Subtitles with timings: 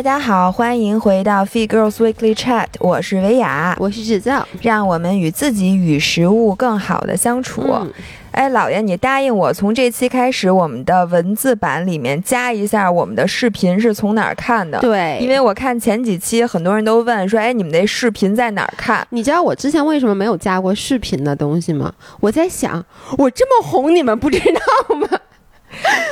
[0.00, 7.60] 大家好，欢迎回到 Feed Girls Weekly Chat，我是维雅，我是制造，让我们与自己与食物更好的相处。
[7.68, 7.92] 嗯
[8.30, 19.06] 哎，老爷，你答应我，从这期开始，我们的文字版里面加一下我们的视频是从哪儿看的？，对，因为我看前几期很多人都问说，哎，你们那视频在哪儿看？
[19.10, 21.92] 你知道我之前为什么没有加过视频的东西吗？
[22.20, 22.82] 我在想，
[23.18, 25.06] 我这么红，你们不知道吗？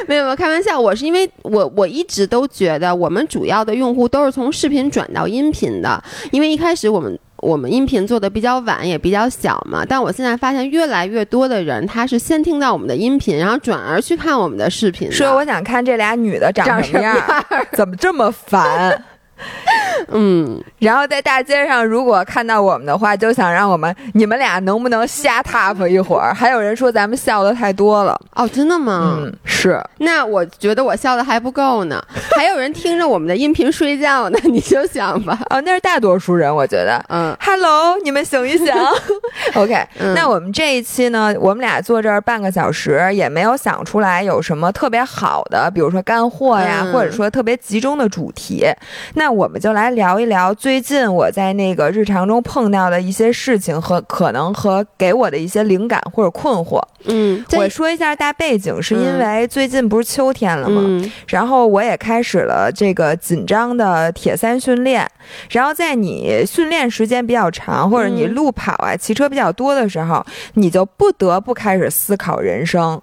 [0.07, 9.85] 没 有没有，开玩笑，我是因为我我一直都觉得我们主要的用户都是从视频转到音频的，因为一开始我们我们音频做的比较晚，也比较小嘛。
[9.89, 15.15] 但我现在发现越来越多的人，他是先听到我们的音频，然后转而去看我们的视频的。
[15.15, 17.17] 说我想看这俩女的长长什么样
[17.77, 19.05] 怎么这么烦？
[20.11, 26.33] 嗯，然后在大街上，如果看到我们的话，就想让我们你们俩能不能瞎 top 一会儿？
[26.33, 29.19] 还有人说咱们笑的太多了，哦，真的吗？
[29.21, 32.03] 嗯，是那我觉得我笑的还不够呢，
[32.37, 35.39] 还有人听着我们的音频睡觉呢，你就想吧。
[35.51, 37.05] 哦，那是大多数人，我觉得。
[37.09, 38.73] 嗯 Hello，你们醒一醒。
[39.55, 48.67] OK，、嗯那我们这一期呢，我们俩坐这儿半个小时，也没有想出来有什么特别好的，比如说干货呀，嗯或者说特别集中的主题。
[49.15, 56.81] 那我们就来聊一聊最近我在那个日常中碰到的一些事情和可能和给我的一些灵感或者困惑。
[57.05, 60.83] 嗯，我说一下大背景，是因为最近不是秋天了吗？
[60.85, 65.09] 嗯然后我也开始了这个紧张的铁三训练，
[65.51, 70.25] 然后在你训练时间比较长，或者你嗯路跑啊、骑车比较多的时候，
[70.55, 73.01] 你就不得不开始思考人生。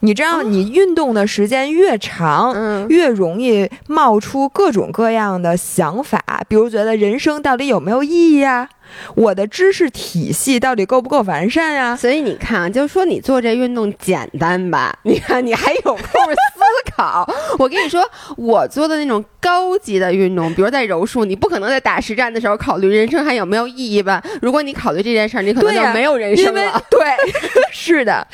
[0.00, 8.68] 你知道，你运动的时间越长，嗯越容易冒出各种各样的想法，比如觉得人生到底有没有意义呀？
[9.16, 11.96] 我的知识体系到底够不够完善呀？
[11.96, 14.96] 所以你看啊，就说你做这运动简单吧？
[15.02, 17.28] 你看你还有空思考。
[17.58, 24.22] 我跟你说，我做的那种高级的运动，比如在柔术，你不可能在打实战的时候考虑人生还有没有意义吧？
[24.40, 26.80] 如果你考虑这件事儿，你可能就没有人生了。
[26.88, 27.00] 对，
[27.72, 28.26] 是的，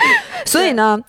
[0.44, 1.00] 所以呢。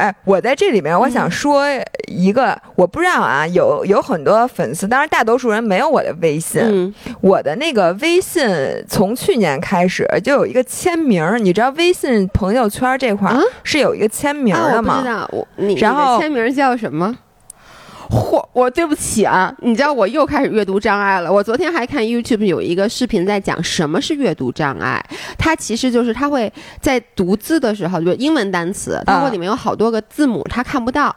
[0.00, 1.66] 哎，我在这里面，我嗯想说
[2.08, 8.42] 一个，我不知道啊，有有很多粉丝，当然大多数人没有我的微信，嗯，我的那个微信
[8.88, 14.94] 从去年开始就有一个签名儿，你知道微信朋友圈这块儿啊是有一个签名的吗？
[14.94, 17.14] 我不知道，我你然后签名叫什么？
[18.10, 21.32] 嚯，我对不起啊，你知道我又开始阅读障碍了。
[21.32, 25.00] 我昨天还看 YouTube 有一个视频在讲什么是阅读障碍，
[25.38, 31.14] 它其实就是它会在读字的时候，就英文单词，它会里面有好多个字母，它看不到。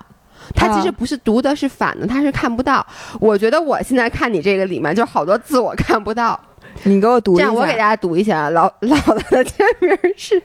[0.54, 2.86] 它其实不是读的是反的，它是看不到。
[3.20, 6.40] 我觉得我现在看你这个里面就好多字我看不到。
[6.84, 7.44] 你给我读一下。
[7.44, 10.44] 这样我给大家读一下，老老的的签名是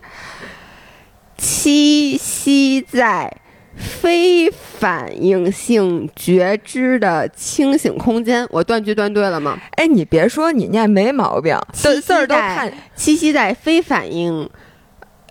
[1.37, 3.31] 七夕在
[3.79, 8.47] 非反应性觉知的清醒空间。
[8.51, 9.59] 我断句断对了吗？
[9.77, 12.73] 哎，你别说，你念没毛病，字儿都看。
[12.97, 14.49] 栖息在非反应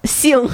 [0.03, 0.49] 性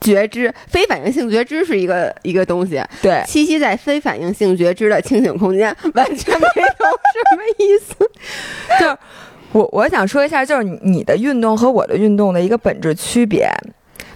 [0.00, 2.82] 觉知，非反应性觉知是一个一个东西。
[3.00, 7.94] 对，栖息在非反应性觉知的清醒空间，完全没有什么意思。
[8.80, 8.98] 就是
[9.52, 13.48] 我我想说一下，就是你你的运动和我的运动的一个本质区别，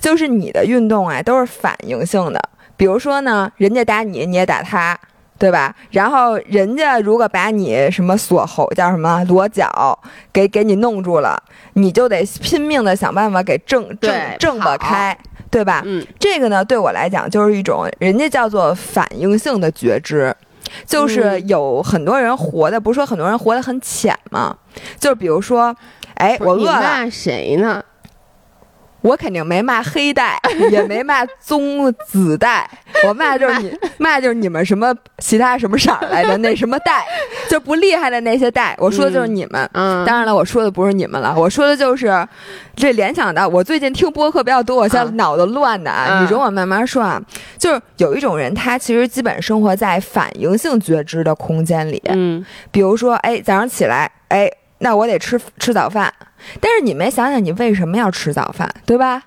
[0.01, 2.41] 就是你的运动啊都是反应性的，
[2.77, 4.99] 比如说呢，人家打你，你也打他。
[5.39, 5.77] 对吧？
[5.91, 9.99] 然后人家如果把你什么锁喉叫什么裸脚
[10.33, 11.39] 给给你弄住了，
[11.75, 15.15] 你就得拼命的想办法给挣挣挣吧开，
[15.51, 15.83] 对吧？
[15.85, 20.35] 嗯这个呢，对我来讲就是一种人家叫做反应性的觉知，
[20.87, 24.57] 就是嗯有很多人活的，不是说很多人活得很浅嘛？
[24.99, 25.77] 就是比如说，
[26.15, 27.85] 哎，我饿了，骂谁呢？
[29.01, 30.39] 我肯定没骂黑带，
[30.71, 32.69] 也没骂棕紫带，
[33.07, 37.05] 我骂就是你 骂就是你们什么其他什么色儿来着那什么带，
[37.49, 39.69] 就不厉害的那些带，我说的就是你们。
[39.75, 42.27] 嗯，当然了，我说的不是你们了，我说的就是
[42.75, 47.23] 这联想到我最近听播客比较多，我现在嗯脑子乱的啊，嗯你容我慢慢说啊。
[47.59, 52.45] 就是有一种人，他其实基本生活在反应性觉知的空间里，嗯。
[52.71, 56.13] 比如说，哎，早上起来，哎，那我得吃吃早饭。
[56.61, 59.23] 但是你没想想，你为什么要吃早饭，对吧？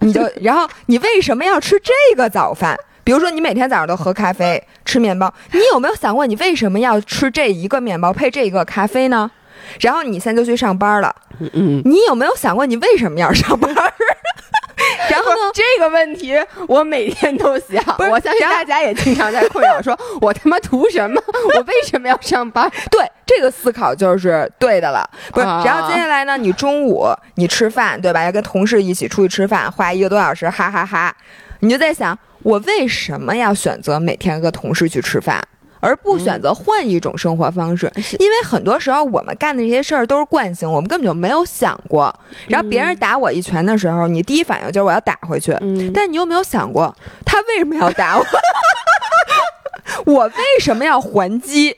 [0.00, 2.78] 你就， 然后你为什么要吃这个早饭？
[3.02, 9.30] 比如说，你每天早上都喝咖啡、吃面包，你有没有想过，你为什么要吃这一个面包配这一个咖啡呢？
[9.80, 11.82] 然后你现在就去上班了，嗯嗯。
[11.84, 13.74] 你有没有想过，你为什么要上班？
[15.10, 15.36] 然后呢？
[15.54, 16.34] 这个问题
[16.68, 21.20] 我每天都想，我相信大家也经常在困扰，说 我他妈图什么？
[21.54, 22.70] 我为什么要上班？
[22.90, 25.46] 对这个思考就是对的了，不是？
[25.46, 28.22] 啊然后接下来呢，你中午你吃饭对吧？
[28.24, 31.14] 要跟同事一起出去吃饭，花一个多小时，哈哈哈
[31.60, 35.42] 你就在想，我为什么要选择每天跟同事去吃饭？
[35.84, 37.92] 而不选择换一种生活方式。
[37.96, 42.14] 是因为很多时候我们干的这些事儿都是惯性，我们根本就没有想过。
[42.48, 46.94] 然后别人打我一拳的时候，你第一反应就是我要打回去，嗯，但你有没有想过
[47.26, 48.24] 他为什么要打我？
[50.06, 51.76] 我为什么要还击？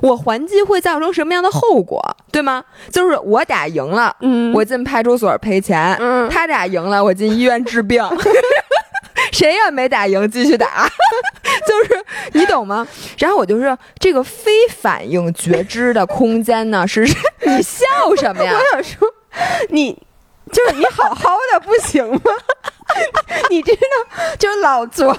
[0.00, 2.00] 我还击会造成什么样的后果，
[2.32, 2.64] 对吗？
[2.90, 8.02] 就是我打赢了，嗯我进派出所赔钱；嗯他打赢了，我进医院治病。
[9.32, 10.88] 谁也没打赢，继续打，
[11.66, 12.86] 就是你懂吗？
[13.18, 17.02] 然后我就是这个非反应觉知的空间呢，是
[17.46, 17.84] 你笑
[18.16, 18.52] 什么呀？
[18.54, 19.08] 我想说，
[19.70, 19.92] 你
[20.52, 22.20] 就是你好好的不行吗？
[23.50, 25.18] 你知道，就是老琢磨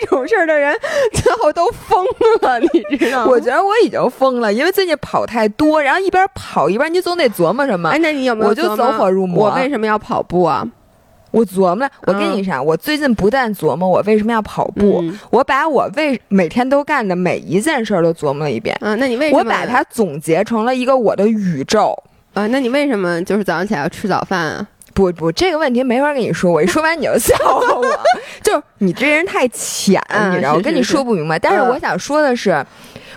[0.00, 0.78] 这种事儿的人，
[1.14, 2.04] 最后都疯
[2.42, 3.26] 了，你知道吗？
[3.30, 7.98] 我觉得我已经疯了，因为最近跑太多，然后一边跑一边你总得琢磨什么哎，。
[7.98, 10.64] 那你有没有我就走火入魔我为什么要跑步啊？
[11.36, 19.38] 我琢磨了，我跟嗯你讲，我最近不但琢磨我为什么要跑步，嗯我把我为每天都干的每一件事儿都琢磨了一遍，啊，那你为什么？
[19.40, 21.94] 我把它总结成了一个我的宇宙。
[22.32, 24.66] 啊，那你为什么就是早上起来要吃早饭啊？
[24.94, 27.84] 不不，这个问题没法跟你说，我一说完你就笑话我，
[28.42, 31.38] 就是你这人太浅，嗯你知道，是我跟你说不明白。
[31.38, 32.64] 但是嗯我想说的是，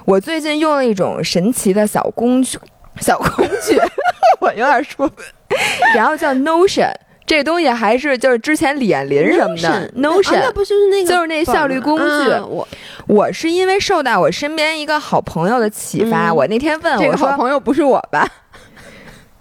[0.03, 2.57] 我最近用了一种神奇的小工具，
[2.99, 3.79] 小工具，
[4.41, 5.21] 我有点说不，
[5.95, 6.93] 然后叫 Notion，
[7.29, 12.67] 这东西还是就是之前李彦霖什么的 Notion，啊那不就是那个就是那效率工具啊我。
[13.05, 16.35] 我是因为受到我身边一个好朋友的启发，嗯。
[16.35, 18.27] 我那天问我说这个好，朋友不是我吧？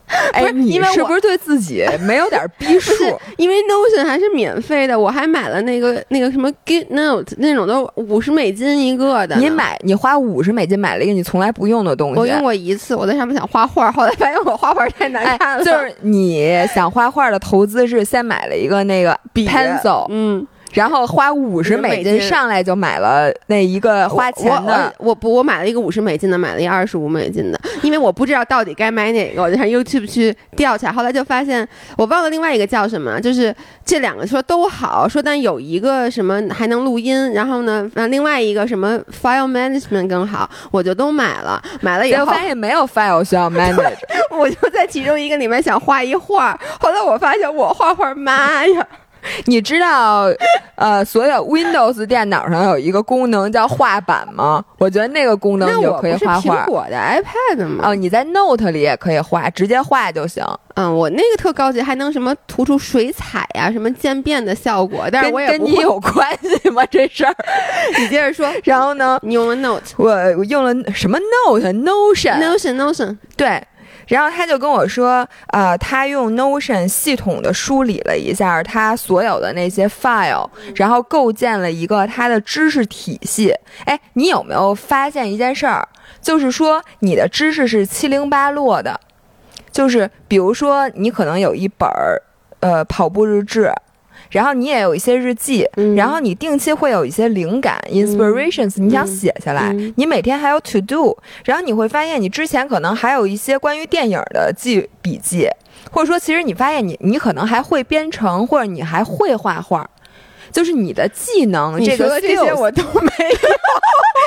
[0.33, 2.93] 哎，你因为我是不是对自己 没有点逼数？
[3.37, 9.37] 因为 Notion 还是免费的，我还买了那个那个什么 GoodNote 那种都五十美金一个的。
[9.37, 15.65] 你买你花五十美金买了一个你从来不用的东西，我用过一次，我在上面想画画，后来发现我画画太难看哎，了。
[15.65, 24.93] 就是你想画画的投资是先买了一个那个笔 pencil，嗯，然后花五十美金上来就买了那一个花钱的。
[24.99, 31.67] 我我我不，我买了一个五十美金的，买了一二十五美金的，因为我不知道到底该买哪个，我就上 YouTube 去调查，后来就发现
[31.97, 33.55] 我忘了另外一个叫什么，就是
[33.85, 43.97] 这两个说都好，说但有一个什么还能录音，然后呢，呃，另外一个什么 file management 更好，我就都买了，买了以后发现没有 file 需要 manage，
[44.31, 48.87] 我就在其中一个里面想画一画，后来我发现我画画，妈呀！
[49.47, 50.27] 你知道，
[50.77, 54.65] 呃，所有 Windows 电脑上有一个功能叫画板吗？
[54.79, 56.63] 我觉得那个功能就可以画画。
[56.63, 57.89] 苹果的 iPad 吗？
[57.89, 60.45] 哦，你在 Note 里也可以画，直接画就行。
[60.75, 65.49] 嗯，我那个特高级，还能什么涂出水彩呀、什么渐变的效果，但是跟我也。
[65.49, 66.85] 跟你有关系吗？
[66.87, 67.35] 这事儿。
[67.99, 70.09] 你接着说， 然后呢，你用了 Note、我
[70.39, 73.61] 我用了什么 Note、Notion，Notion、Notion，对。
[74.09, 83.55] 然后他就跟我说，呃，他用 Notion 系统的梳理了一下他所有的那些 file，然后构建了一个他的知识体系。
[83.85, 85.87] 哎，你有没有发现一件事儿？
[86.21, 88.99] 就是说你的知识是七零八落的，
[89.71, 92.21] 就是比如说你可能有一本儿
[92.61, 93.73] 呃跑步日志。
[94.31, 99.73] 然后你也有一些日记，嗯然后你定期会有一些灵感、inspirations，你想写下来。
[99.73, 105.49] 嗯你每天还有 to do，然后你会发现你之前可能还有一些关于电影的记笔记，
[105.91, 109.89] 或者说其实你发现你你可能还会编程，或者你还会画画。
[110.53, 113.49] 就是你的技能，你这个说这些我都没 有。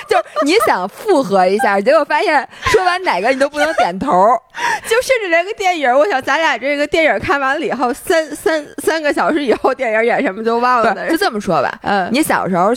[0.07, 4.11] 就是你想复合一下，结果发现说完哪个你都不能点头。
[4.89, 12.71] 就甚至连个电影，我想咱俩这个电影看完了以后，三三三个小时以后，电影演什么都忘了是，就这么说吧，嗯，你小时候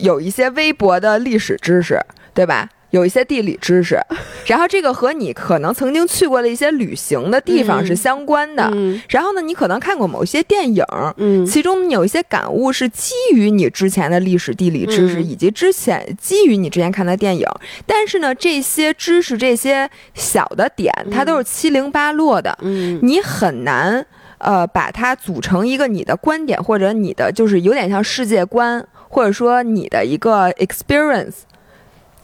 [0.00, 2.00] 有一些微薄的历史知识，
[2.32, 2.68] 对吧？
[2.90, 3.98] 有一些地理知识，
[4.46, 8.68] 然后这个和你可能曾经去过的一些旅行的地方是相关的。
[8.72, 9.00] 嗯。
[9.08, 10.84] 然后呢，你可能看过某些电影，
[11.18, 11.44] 嗯。
[11.44, 15.24] 其中有一些感悟是基于你之前的历史地理知识，嗯。
[15.28, 17.46] 以及之前基于你之前看的电影。
[17.84, 22.98] 但是呢，这些知识这些小的点，它都是七零八落的，嗯。
[23.02, 24.04] 你很难
[24.38, 31.34] 呃把它组成一个你的观点或者你的就是有点像世界观，或者说你的一个 experience。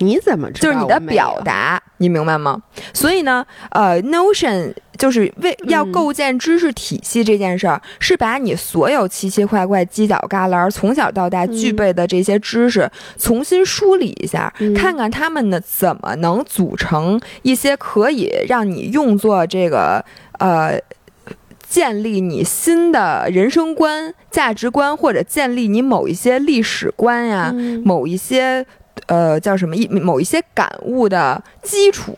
[0.04, 1.40] 你怎么知道就是你的表？
[1.44, 2.61] 达，你明白吗？
[2.92, 20.04] 所以呢，呃，Notion 就是为要嗯构建知识体系这件事儿，是把你所有奇奇怪怪、犄角旮旯、从小到大具备的这些知识，重新梳理一下，嗯看看他们呢怎么能组成一些可以让你用作这个
[20.38, 20.78] 呃。
[21.66, 28.64] 建立你新的人生观、价值观，或者建立你某一些历史观呀、嗯某一些
[29.06, 32.16] 呃叫什么一某一些感悟的基础。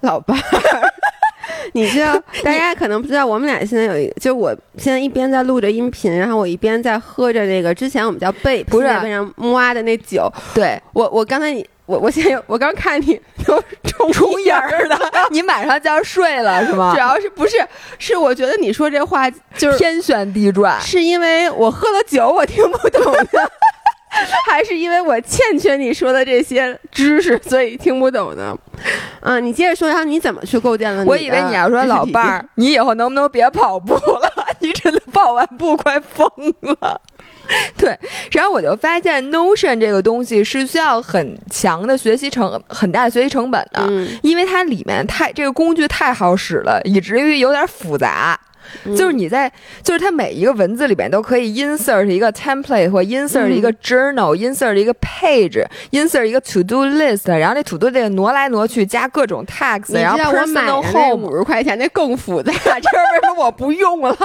[0.00, 0.92] 老伴儿，
[1.72, 8.86] 你知道，大家可能不知道，我们俩现在有一个，就我现在一边在录着音频，然后我一边在喝着那个之前我们叫贝，不是。
[8.86, 10.30] 现在变成木蛙的那酒。
[10.54, 14.88] 对，我我刚才你我我现在我刚看你都重重影儿儿。
[14.88, 14.98] 的，
[15.30, 16.92] 你马上就要睡了是吗？
[16.92, 16.98] 主？
[16.98, 17.56] 要是不是
[17.98, 23.50] 是我觉得你说这话就是天旋地转，是因为我喝了酒我听不懂的，
[24.50, 28.56] 还是因为我欠缺你说的这些知识所以听不懂呢？
[29.20, 31.04] 嗯，你接着说，一下你怎么去构建了？
[31.04, 34.32] 我以为你要说老伴，儿，你以后能不能别跑步了？
[34.60, 36.28] 你真的跑完步快疯
[36.80, 37.00] 了。
[37.76, 37.98] 对，
[38.32, 48.38] 然后我就发现 Notion 这个东西是需要很强的学习成很大的学习成本的，嗯，因为它里面太这个工具太好使了，以至于有点复杂。
[48.84, 49.50] 嗯就是你在，
[49.82, 57.88] 就是它每一个文字里边都可以 insert 一个 template 或 insert 一个嗯 journal，insert 一个 page，insert 一个 to do list，然后那 to do
[57.90, 64.16] list 挪来挪去，加各种 tags，然后 personal home，五十块钱那更复杂，这是为什么我不用了？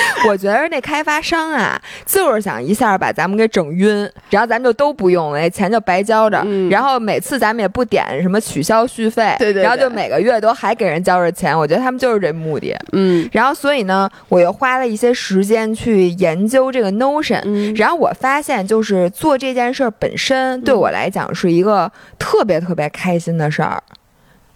[0.28, 6.42] 我觉得那开发商啊，就是想一下把咱们给整晕，然后咱们就都不用了，那钱就白交着。
[6.44, 11.56] 嗯然后每次咱们也不点什么取消续费，对对对然后就每个月都还给人交着钱。
[11.56, 12.74] 我觉得他们就是这目的。
[12.92, 17.42] 嗯然后所以呢，我又花了一些时间去研究这个 Notion。
[17.44, 23.82] 嗯，然后我发现，就是做这件事儿本身对我来讲是一个特别特别开心的事儿。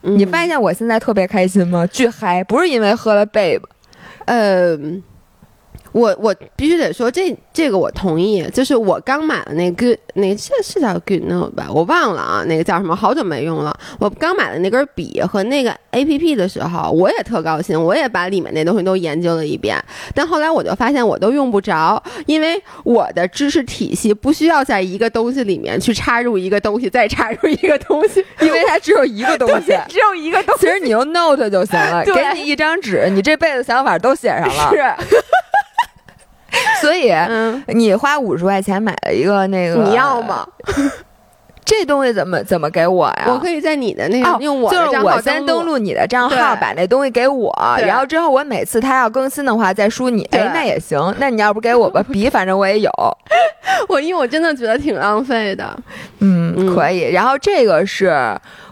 [0.02, 1.84] 嗯你发现我现在特别开心吗？
[1.88, 3.62] 巨嗨，不是因为喝了 Babe，
[4.26, 4.76] 呃，
[5.92, 8.46] 我我必须得说，这这个我同意。
[8.52, 13.76] 就是我刚买的那个那个是是叫 Good Note 吧，我忘了啊，那个叫什么，好久没用了。
[13.98, 19.82] 我刚买的那根笔和那个 A P P 的时候，我也特高兴，我也把里面那东西都研究了一遍。
[20.14, 29.76] 但后来我就发现我都用不着，因为我的知识体系不需要在一个东西里面去插入一个东西，再插入一个东西， 因为它只有一个东西。
[29.88, 30.66] 只有一个东西。
[30.66, 34.70] 其实你用 Note 就行了， 给你一张纸，你这辈子想法都写上了。
[34.70, 35.16] 是，
[36.80, 40.46] 所以嗯，你花五十块钱买了一个那个，你要吗？？
[41.64, 43.24] 这东西怎么怎么给我呀？
[43.26, 50.22] 我可以在你的那个、哦，用我就是的账号我先登登录你的账号，把那东西给我，然后之后我每次他要更新的话再输你。
[50.30, 51.12] 对哎，那也行。
[51.18, 52.90] 那你要不给我吧笔，反正我也有。
[53.88, 55.76] 我因为我真的觉得挺浪费的。
[56.20, 57.10] 嗯，嗯可以。
[57.12, 58.14] 然后这个是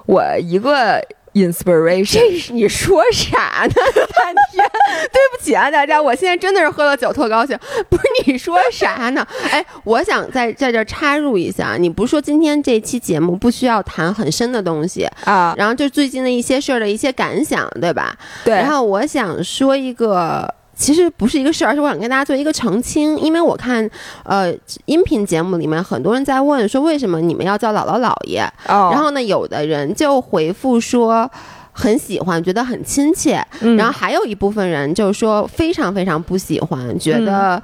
[0.06, 1.02] 我一个
[1.34, 2.14] inspiration。
[2.14, 3.74] 这是你说啥呢？
[4.16, 4.64] 半天，
[5.12, 7.58] 对不起啊，大家，我现在真的是喝了酒，特高兴。
[7.88, 9.26] 不是你说啥呢？
[9.50, 18.16] 哎，我想在在这插入一下，你不是说今天这期节目不需要谈很深的东西，啊，然后就最近的一些事儿的一些感想，对吧？
[18.44, 20.52] 对，然后我想说一个。
[20.75, 23.88] 其实不是一个事儿，而是我想跟大家做一个澄清，因为我看，
[24.25, 24.52] 呃，
[24.87, 28.43] 音频节目里面很多人在问说，为什么你们要叫姥姥姥爷？
[28.69, 31.31] 哦，然后呢，有的人就回复说
[31.73, 33.45] 很喜欢，觉得很亲切。
[33.61, 37.62] 嗯然后还有一部分人就是说非常非常不喜欢，觉嗯得。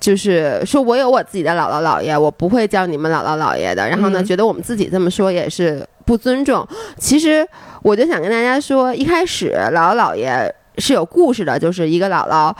[0.00, 3.88] 就是说，我有我自己的姥姥姥爷，我不会叫你们姥姥姥爷的。
[3.88, 6.66] 然后呢，嗯觉得我们自己这么说也是不尊重。
[6.98, 7.46] 其实，
[7.80, 12.54] 我就想跟大家说，一开始姥姥姥爷是有故事的，就是一个姥姥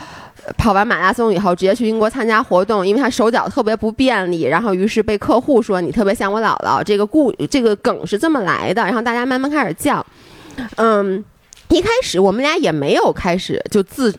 [0.57, 10.05] 跑完马拉松以后，直接去英国参加活动，因为她手脚特别不便利，然后于是被客户说你特别像我姥姥，这个故这个梗是这么来的，然后大家慢慢开始叫，
[10.75, 11.23] 嗯，
[11.69, 14.13] 一开始我们俩也没有开始就自。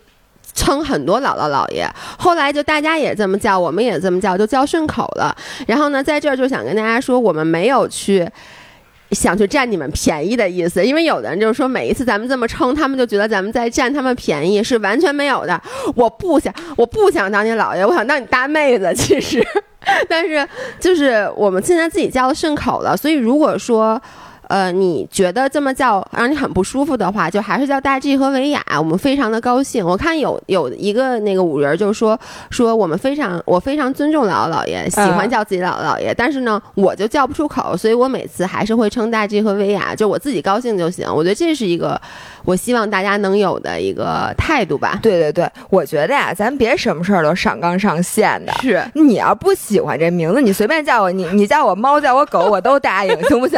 [0.54, 1.86] 称很多姥姥姥爷，
[2.18, 5.36] 后来就大家也这么叫，我们也这么叫，就叫顺口了。
[5.66, 8.26] 然后呢，在这儿就想跟大家说，我们没有去
[9.12, 15.60] 想去占你们便宜的意思，因为有的人就是说每一次咱们这么称，他们就觉得咱们在占他们便宜，是完全没有的。
[15.94, 18.92] 我不想，我不想当你姥爷，我想当你大妹子。
[18.94, 19.44] 其实，
[20.08, 20.46] 但是
[20.80, 24.00] 就是我们现在自己叫的顺口了，所以如果说。
[24.48, 29.84] 呃，你觉得这么叫让你很不舒服的话，就还是叫大 G 和维亚，我们非常的高兴。
[29.84, 32.18] 我看有有一个那个五人就说
[32.50, 41.06] 说我们非常我非常尊重姥姥姥爷，喜欢嗯叫自己姥姥姥爷，但是呢，我就叫不出口，所以我每次还是会称大 G 和维亚，就我自己高兴就行。
[41.12, 42.00] 我觉得这是一个
[42.44, 45.00] 我希望大家能有的一个态度吧。
[45.02, 48.52] 对对对，我觉得呀，咱别什么事儿都上纲上线的。
[48.62, 53.56] 是，你要不喜欢这名字，你随便叫我，你你叫我猫，叫我狗，我都答应，行不行？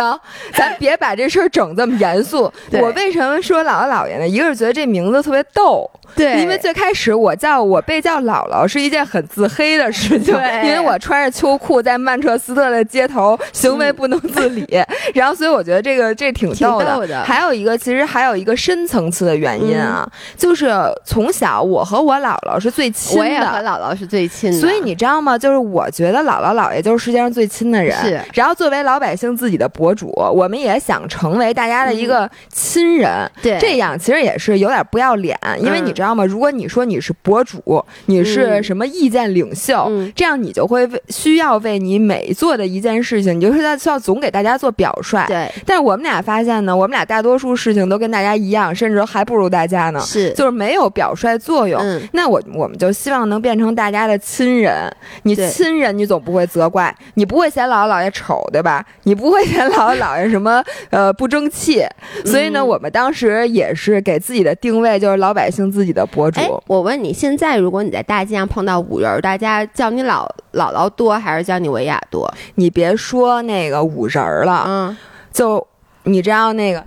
[0.52, 2.50] 咱别把这事儿整这么严肃。
[2.80, 4.28] 我为什么说姥姥姥爷呢？
[4.28, 14.66] 一个是觉得这名字特别逗，对因为最开始我叫我被叫姥姥是一件很自黑的事情，对因为我穿着秋裤在曼彻斯特的街头，行为不能自理，
[15.14, 16.94] 然后所以我觉得这个这挺挺逗的。
[16.94, 20.70] 逗的还有一个，其实还有一个深层次的原因啊，就是
[21.04, 25.38] 从小我和我姥姥是最亲的，我也和姥姥是最亲的，所以你知道吗？
[25.38, 27.97] 就是我觉得姥姥姥爷就是世界上最亲的人。
[27.99, 36.25] 是然后作为老百姓自己的博主，我们也也想成为大家的一个亲人，对这样其实也是有点不要脸，因为你知道吗？
[36.25, 45.25] 如果你说你是博主，你是什么意见领袖，嗯这样你就会为需要为你每做的一件事情，你就是在需要总给大家做表率。
[45.27, 51.81] 对，但是我们俩发现呢，我们俩大多数事情都跟大家一样，甚至还不如大家呢，是，就是没有表率作用。
[51.81, 54.91] 嗯，那我我们就希望能变成大家的亲人。
[55.23, 58.85] 你亲人，你总不会责怪，你不会嫌姥姥姥爷丑，对吧？
[59.05, 60.58] 你不会嫌姥姥姥爷什么
[60.91, 61.85] 呃不争气。
[62.25, 66.41] 所以呢，嗯我们当时也是给自己的定位就是老百姓自己的博主。
[66.41, 72.33] 哎，我问你，现在如果你在大街上碰到五人，大家叫你姥姥姥多还是叫你维亚多？
[72.57, 74.97] 你别说那个五人儿了，嗯
[75.33, 75.67] 就
[76.05, 76.85] 你知道那个。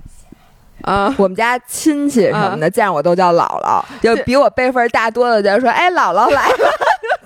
[0.84, 6.72] 啊，我们家亲戚什么的，见着我都叫姥姥，就比我辈分大多的就说：“哎，姥姥来了。”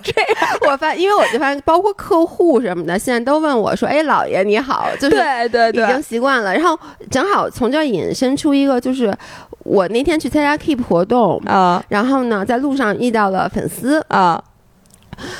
[0.06, 5.84] 这样，我发，因为我就发现，包括客户什么的，现在都问我说：“哎，老爷你好。”就是对对。
[5.84, 6.54] 已经，习惯了。
[6.54, 6.78] 然后
[7.10, 9.12] 正好从这儿引申出一个，就是
[9.64, 11.82] 我那天去参加 Keep 活动，啊。
[11.88, 14.42] 然后呢，在路上遇到了粉丝，啊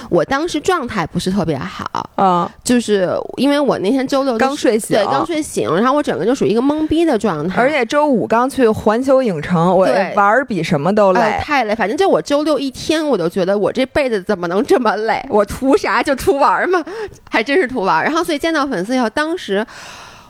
[0.08, 2.50] 我当时状态不是特别好，啊！
[2.64, 11.20] 就是因为我那天周六刚睡醒，对刚睡醒，然后我整个就属于一个懵逼的状态，而且周五刚去环球影城，我对玩儿比什么都累。
[11.20, 11.74] 哎，太累。
[11.74, 15.24] 反正就我周六一天，我都觉得我这辈子怎么能这么累？
[15.28, 16.02] 我图啥？
[16.02, 16.82] 就图玩儿嘛，
[17.30, 18.04] 还真是图玩儿。
[18.04, 19.64] 然后所以见到粉丝以后，当时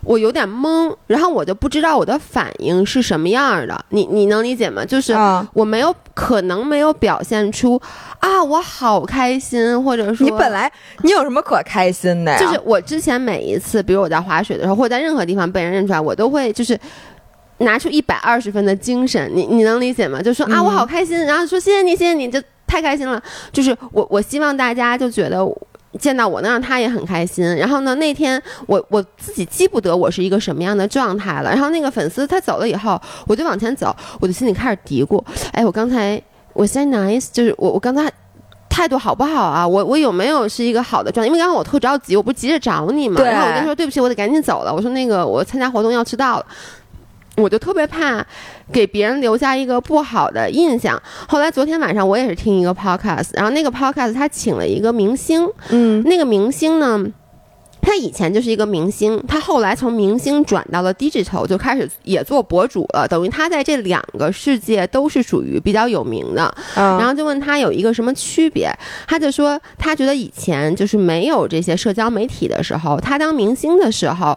[0.07, 3.85] 我有点懵，然后我就不知道我的反应是什么样儿的。
[3.91, 4.85] 你你能理解吗？
[4.85, 7.81] 就是啊，我没有可能没有表现出
[8.21, 10.71] 啊，我好开心，或者说你本来
[11.03, 12.39] 你有什么可开心的呀？
[12.39, 16.79] 就是我之前每一次，比如我在滑雪的时候，或者在任何地方被人认出来，我都会就是。
[17.61, 20.21] 拿出一百二十分的精神，你你能理解吗？
[20.21, 23.19] 就说啊，嗯我好开心，然后说谢谢你，谢谢你，就太开心了。
[23.51, 25.43] 就是我我希望大家就觉得
[25.97, 27.45] 见到我能让他也很开心。
[27.57, 31.51] 然后呢，那天我我自己记不得我是一个什么样的状态了。
[31.51, 35.23] 然后那个粉丝他走了以后，我就往前走，我就心里开始嘀咕，
[35.53, 36.21] 哎，我刚才
[36.53, 38.11] 我 say nice，就是我我刚才。
[38.69, 39.67] 态度好不好啊？
[39.67, 41.29] 我我有没有是一个好的状态？
[41.29, 43.19] 因为刚刚我特着急，我不是急着找你嘛。
[43.25, 44.75] 然后我跟他说对不起，我得赶紧走了。
[44.75, 46.47] 我说那个我参加活动要迟到了，
[47.37, 48.25] 我就特别怕
[48.73, 51.01] 给别人留下一个不好的印象。
[51.29, 57.07] 后来昨天晚上我也是听一个 podcast，然后那个 podcast 他请了一个明星，嗯那个明星呢。
[57.83, 63.07] 他以前就是一个明星，他后来从明星转到了 digital，就开始也做博主了。
[63.07, 66.43] 等于他在这两个世界都是属于比较有名的。
[66.75, 74.37] 啊，然后就问他有一个什么区别，他就说他觉得以前就是没有这些社交媒体的时候，他当明星的时候，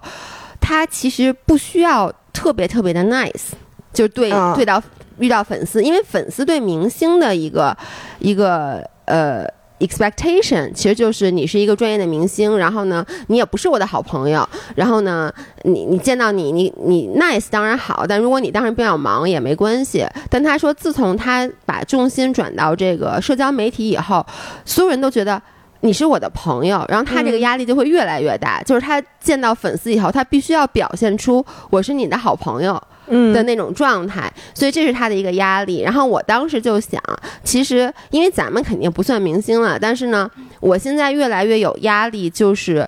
[0.62, 3.52] 他其实不需要特别特别的 nice，
[3.94, 4.82] 就是对、嗯对到
[5.20, 7.76] 遇到粉丝，因为粉丝对明星的一个
[8.20, 9.46] 一个呃。
[9.80, 20.06] expectation 其实就是你是一个专业的明星，然后呢，你也不是我的好朋友，然后呢，你你见到你你你 nice 当然好，但如果你当时比较忙也没关系。
[20.30, 24.26] 但他说，自从他把重心转到这个社交媒体以后，
[24.66, 25.42] 所有人都觉得。
[25.82, 28.62] 你是我的朋友，然后他这个嗯压力就会越来越大。
[28.64, 35.82] 就是他见到粉丝以后，他必须要表现出我是你的好朋友，嗯的那种状态，所以这是他的一个压力。
[35.82, 37.02] 然后我当时就想，
[37.44, 42.88] 其实因为咱们肯定不算明星了，但是呢，我现在越来越有压力，就是。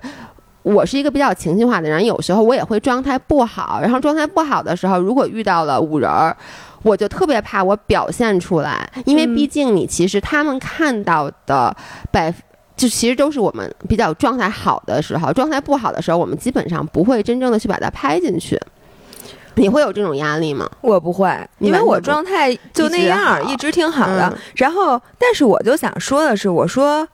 [0.63, 6.37] 我是一个比较情绪化的人，有时候我也会状态不好，然后状态不好的时候，如果遇到了五人儿，
[6.83, 11.75] 我就特别怕我表现出来，因为嗯毕竟你其实他们看到的
[12.11, 12.31] 百。
[12.81, 18.59] 就其实都是我们比较状态好的时候，状态不好的时候，我们基本上不会真正的去把它拍进去。
[19.53, 20.67] 你会有这种压力吗？
[20.81, 24.27] 我不会，因为我状态就那样，一直一直挺好的。
[24.33, 27.07] 嗯然后，但是我就想说的是，我说，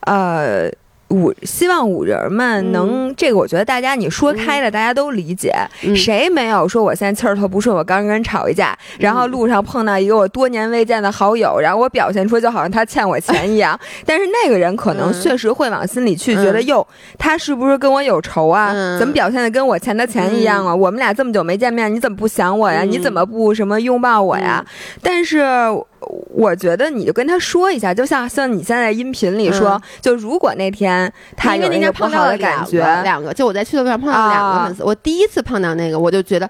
[0.00, 0.68] 呃。
[1.08, 5.52] 五希望五人们能、这个，我觉得大家你说开了，大家都理解。
[5.84, 16.86] 嗯谁没有说我现在气儿特不顺，我刚跟人吵一架，然后路上碰到一个我多年未见的好友，然后我表现出就好像他欠我钱一样， 但是那个人可能嗯确实会往心里去，嗯觉得哟，
[17.18, 18.72] 他是不是跟我有仇啊？
[18.74, 20.74] 嗯怎么表现的跟我欠他钱一样啊？
[20.74, 22.82] 我们俩这么久没见面，你怎么不想我呀？
[22.82, 24.64] 嗯你怎么不什么拥抱我呀？
[25.02, 25.44] 但是
[26.34, 36.48] 我觉得你就跟他说一下，就像像你现在音频里说，嗯就如果那天他因为那天有那个不碰到的感觉，个，两个，就我在去的路上碰到了两个粉丝，我第一次碰到那个，我就觉得。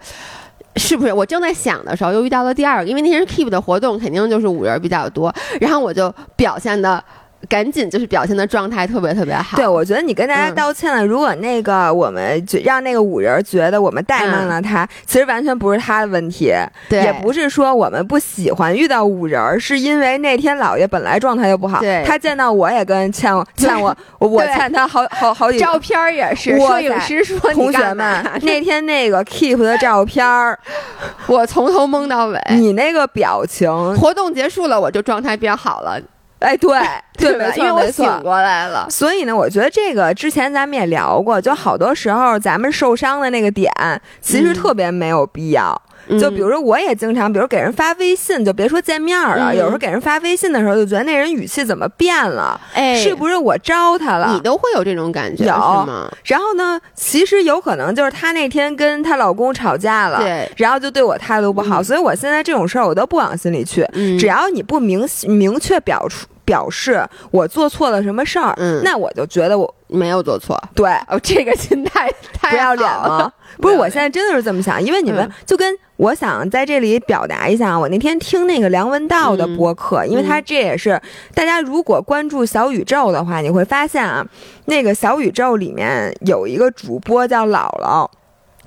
[0.79, 2.91] 是不是我正在想的时候，又遇到了第二个？
[2.91, 7.03] 因为那天是 Keep 的活动，肯定就是五人比较多，然后我就表现的
[7.49, 9.57] 赶紧就是表现的状态特别特别好。
[9.57, 10.55] 对，我觉得你跟大家嗯。
[10.55, 11.05] 道歉了。
[11.05, 17.03] 如果那个我们就让那个五人觉得我们怠慢了他，其实完全不是他的问题，嗯对。
[17.03, 22.03] 也不是说我们不喜欢遇到五人儿，是因为那天姥爷本来状态就不好，对。
[22.07, 30.59] 他见到我也跟欠我欠我，我我欠他好好好几 照片儿也是，哇摄影师说同学们，那天那个 keep 的照片儿，
[31.29, 32.41] 我从头蒙到尾。
[32.51, 36.01] 你那个表情，活动结束了，我就状态变好了，
[36.41, 36.71] 哎，对
[37.17, 38.05] 对，吧没因为我醒。
[38.23, 38.87] 过来了。
[38.91, 43.73] 所以呢，我觉得这个之前咱们也聊过，就好多时候咱们受伤的那个点，
[44.21, 45.81] 其实嗯特别没有必要。
[45.89, 49.57] 嗯就比如说，我也经常，比如给人发微信，就别说见面了，嗯。
[49.57, 54.33] 有时候给人发微信的时候，就觉得那人语气怎么变了，哎，是不是我招他了？
[54.35, 55.53] 你都会有这种感觉有。
[55.53, 56.09] 吗？
[56.25, 61.85] 然后呢，其实有可能就是她那天跟她老公吵架了，对，然后就对我态度不好，嗯。
[61.85, 63.87] 所以我现在这种事儿我都不往心里去。
[63.93, 68.81] 嗯，只要你不明明确表出表示我做错了什么事儿，嗯。
[68.85, 70.61] 那我就觉得我没有做错。
[70.75, 70.91] 对。
[71.09, 73.33] 哦，这个心态太不要脸了？
[73.61, 75.33] 不是，我现在真的是这么想，因为你们嗯。
[75.47, 79.57] 就跟我想在这里表达一下，我那天听那个梁文道的嗯。
[79.57, 81.01] 播客，因为他这也是
[81.35, 84.27] 大家如果关注小宇宙的话，你会发现啊，
[84.67, 88.09] 那个小宇宙里面有一个主播叫姥姥。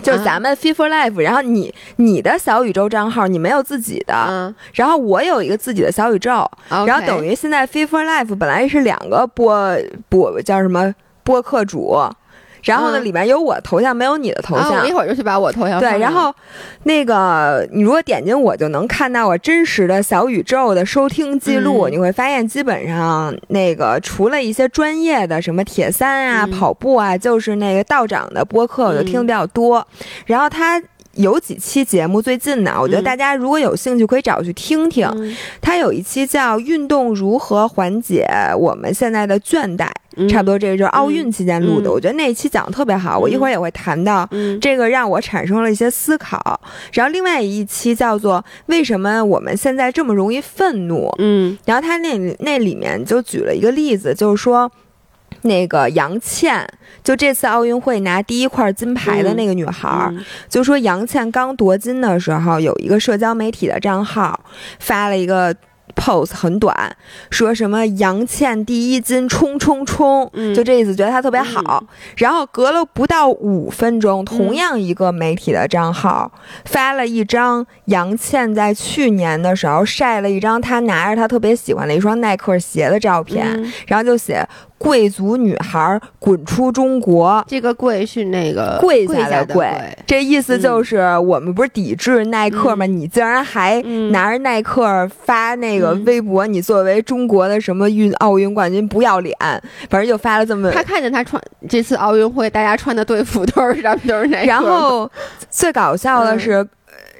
[0.02, 0.24] 就是啊。
[0.24, 9.78] 咱们 Fit for Life，、然后你你的小宇宙账号你没有自己的，嗯，然后我有一个自己的小宇宙，然后等于于现在 Fit for Life 本来是两个播
[10.08, 10.96] 播叫什么
[11.30, 11.96] 播客主，
[12.64, 14.82] 然后呢、嗯里面有我头像，没有你的头像。
[14.82, 16.34] 我一会儿就去把我头像对，然后
[16.86, 21.88] 那个你如果点进我，就能看到我真实的小宇宙的收听记录。
[21.88, 29.86] 嗯你会发现，基本上那个除了一些专业的什么铁三啊、嗯跑步啊，就是那个道长的播客，我就听的比较多。
[30.26, 30.82] 然后他。
[31.20, 35.06] 有几期节目最近呢，我觉得嗯大家如果有兴趣，可以找去听听。
[35.16, 38.26] 嗯他有一期叫《运动如何缓解
[38.58, 41.90] 我们现在的倦怠》，嗯差不多这个就是奥运期间录的。
[41.90, 44.28] 嗯我觉得那一期讲的特别好，我一会儿也会谈到。
[44.32, 46.60] 嗯这个让我产生了一些思考，
[46.94, 54.72] 然后另外一期叫做“为什么我们现在这么容易愤怒”，嗯然后他那那里面就举了一个例子，就是说，
[55.42, 56.68] 那个杨倩，
[57.04, 60.14] 就这次奥运会拿第一块金牌的那个女孩
[60.48, 64.40] 就说杨倩刚夺金的时候，有一个社交媒体的账号
[64.80, 65.56] 发了一个
[65.96, 66.96] pose 很短，
[67.30, 70.54] 说什么杨倩第一金冲冲冲，嗯。
[70.56, 71.84] 就这意思，觉得她特别好。
[72.16, 76.32] 然后隔了不到五分钟，同样一个媒体的账号、
[76.64, 83.74] 发了一张杨倩在去年的时候晒了一张她拿着她特别喜欢的一双耐克鞋的照片，嗯。
[83.88, 84.48] 然后就写
[84.80, 87.46] “贵族女孩滚出中国”。
[87.48, 89.70] 这个贵是那个跪下下的跪，
[90.08, 92.88] 这意思就是我们不是抵制耐克吗？
[92.88, 94.12] 你竟然还嗯。
[94.12, 96.06] 拿着耐克发那个嗯。
[96.06, 99.36] 微博，你作为中国的什么运奥运冠军不要脸，
[99.90, 100.72] 反正就发了这么。
[100.72, 105.12] 他看见他穿这次奥运会大家穿的队服都是上面都是耐克然后
[105.50, 106.66] 最搞笑的是，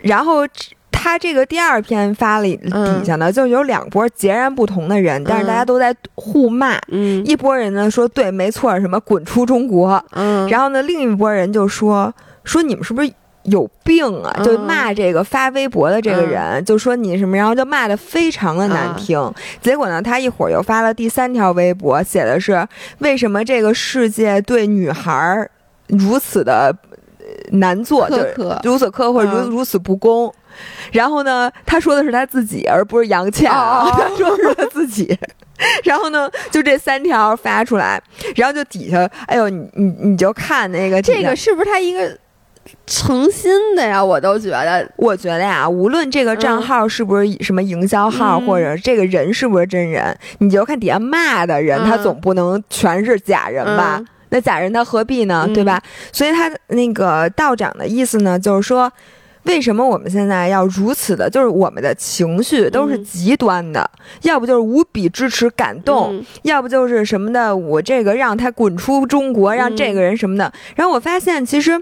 [0.02, 0.48] 然后
[1.02, 6.78] 他这个第二篇发了底下呢，就有两波截然不同的人，但是大家都在互骂。
[6.90, 13.10] 嗯一波人呢说对，没错，什么滚出中国，嗯，然后呢，另一波人就说说你们是不是
[13.44, 14.36] 有病啊？
[14.40, 19.18] 嗯就骂这个发微博的这个人，就说你什么，然后就骂的非常的难听。
[19.62, 25.50] 结果呢，他一会儿又发了第三条微博，写的是为什么这个世界对女孩儿
[25.88, 26.76] 如此的
[27.20, 27.26] 呃
[27.58, 30.34] 难做，苛就如此苛刻，如嗯如此不公。
[30.92, 35.18] 然后呢，他说的是他自己，而不是杨倩啊，哦 他说的是他自己。
[35.84, 38.02] 然后呢，就这三条发出来，
[38.38, 42.18] 然后就底下，哎呦，你你你就看那个这个是不是他一个
[42.88, 44.02] 诚心的呀？
[44.02, 53.98] 我都觉得，我觉得呀，无论这个账号是不是什么营销号，嗯或者这个人是不是真人，你就看底下骂的人，嗯他总不能全是假人吧？
[54.00, 55.44] 嗯那假人他何必呢？
[55.46, 55.82] 嗯对吧？
[56.14, 58.90] 所以他那个道长的意思呢，就是说。
[59.44, 61.30] 为什么我们现在要如此的？
[61.30, 63.90] 就是我们的情绪都是嗯极端的，
[64.24, 70.52] 要不就是无比支持、感动，嗯要不就是什么的，我这个让他滚出中国，让这个人什么的。
[70.76, 71.82] 然后我发现，其实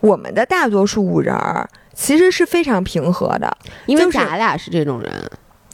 [0.00, 5.12] 我们的大多数人儿其实是非常平和的，因为就是咱俩是这种人，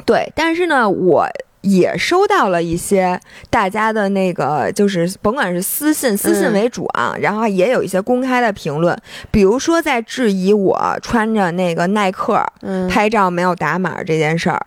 [0.05, 0.31] 对。
[0.37, 1.27] 但是呢，我
[1.63, 3.19] 也收到了一些
[3.51, 8.97] 大家的那个，就是甭管是私信，私信嗯为主啊，然后也有一些公开的评论，
[9.31, 14.65] 比如说在质疑我穿着那个耐克嗯，拍照没有打码这件事儿。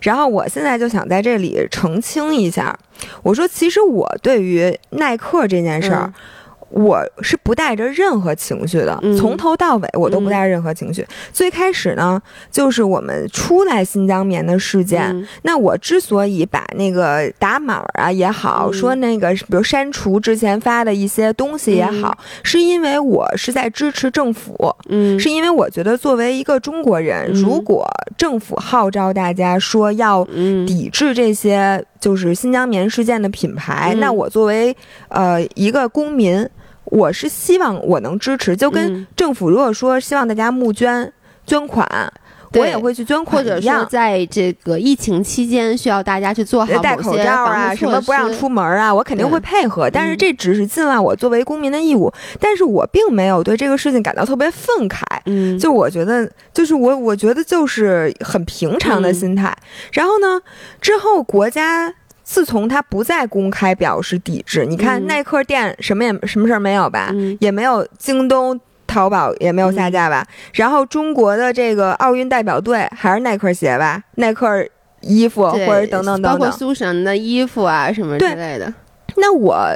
[0.00, 2.78] 然后我现在就想在这里澄清一下，
[3.22, 6.14] 我说其实我对于耐克这件事儿，嗯
[6.74, 9.16] 我是不带着任何情绪的，嗯。
[9.16, 11.06] 从头到尾我都不带着任何情绪。
[11.32, 15.02] 最开始呢，就是我们出来新疆棉的事件。
[15.04, 15.26] 嗯。
[15.42, 18.72] 那我之所以把那个打码啊也好，嗯。
[18.72, 25.18] 说那个比如删除之前发的一些东西也好，是因为我是在支持政府，嗯。
[25.18, 27.40] 是因为我觉得作为一个中国人，嗯。
[27.40, 30.66] 如果政府号召大家说要嗯。
[30.66, 34.00] 抵制这些就是新疆棉事件的品牌，嗯。
[34.00, 34.76] 那我作为
[35.08, 36.46] 呃一个公民，
[36.86, 41.12] 我是希望我能支持，就跟嗯政府如果说希望大家募捐
[41.46, 41.86] 捐款，
[42.54, 43.84] 我也会去捐或者说。
[43.86, 49.90] 在这个疫情期间，需要大家去做好戴口罩啊，什么不让出门啊，我肯定会配合。
[49.90, 55.02] 但是嗯这只是尽了我作为公民的义务，但是我并没有对这个事情感到特别愤慨。
[55.26, 59.56] 嗯，就我觉得，就是我我觉得就是很平常的嗯心态。
[59.92, 60.40] 然后呢，
[60.80, 61.92] 之后国家
[62.24, 67.38] 自从他不再公开表示抵制，你看嗯耐克店什么也什么事儿没有吧，嗯。
[67.40, 68.60] 也没有京东。
[68.86, 74.64] 淘宝也没有下架吧，然后中国的这个奥运代表队还是耐克鞋吧，耐克
[75.00, 76.32] 衣服或者等等等等。
[76.32, 76.50] 包括。
[76.52, 78.72] 苏神的衣服啊什么之类的，
[79.16, 79.66] 那我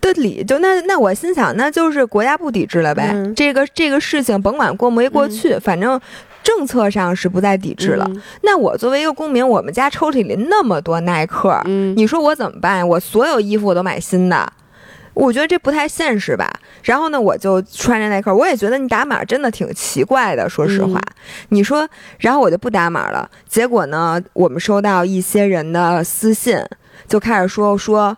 [0.00, 3.10] 的理就那那我心想，那就是国家不抵制了呗。
[3.12, 3.34] 嗯。
[3.34, 5.98] 这个这个事情甭管过没过去，反正
[6.48, 8.06] 政策上是不再抵制了。
[8.08, 12.88] 嗯那我作为一个公民，我们家抽屉里那么多耐克，嗯，你说我怎么办？
[12.88, 14.50] 我所有衣服我都买新的。
[15.12, 16.48] 我觉得这不太现实吧。
[16.82, 20.48] 然后呢，我就穿着耐克，我也觉得你打码真的挺奇怪的。
[20.48, 21.14] 说实话，嗯
[21.50, 21.86] 你说，
[22.18, 23.28] 然后我就不打码了。
[23.46, 26.58] 结果呢，我们收到一些人的私信，
[27.06, 28.16] 就开始说说。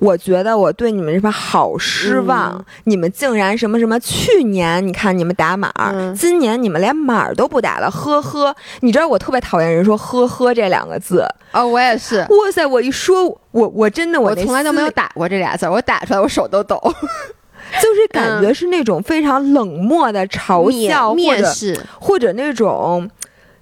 [0.00, 3.98] 我觉得我对你们这边好失望，嗯你们竟然什么什么？
[4.00, 8.54] 去年你看你们打码，嗯今年你们连码都不打了，呵呵。
[8.80, 12.18] 你知道我特别讨厌人说“呵呵”这两个字，哦，我也是。
[12.20, 12.64] 哇塞！
[12.64, 16.80] 我一说，我我真的那我从来都没有打过这俩字儿，我打出来我手都抖。
[17.82, 23.10] 就是感觉是那种非常冷漠的嘲笑，或者，或者那种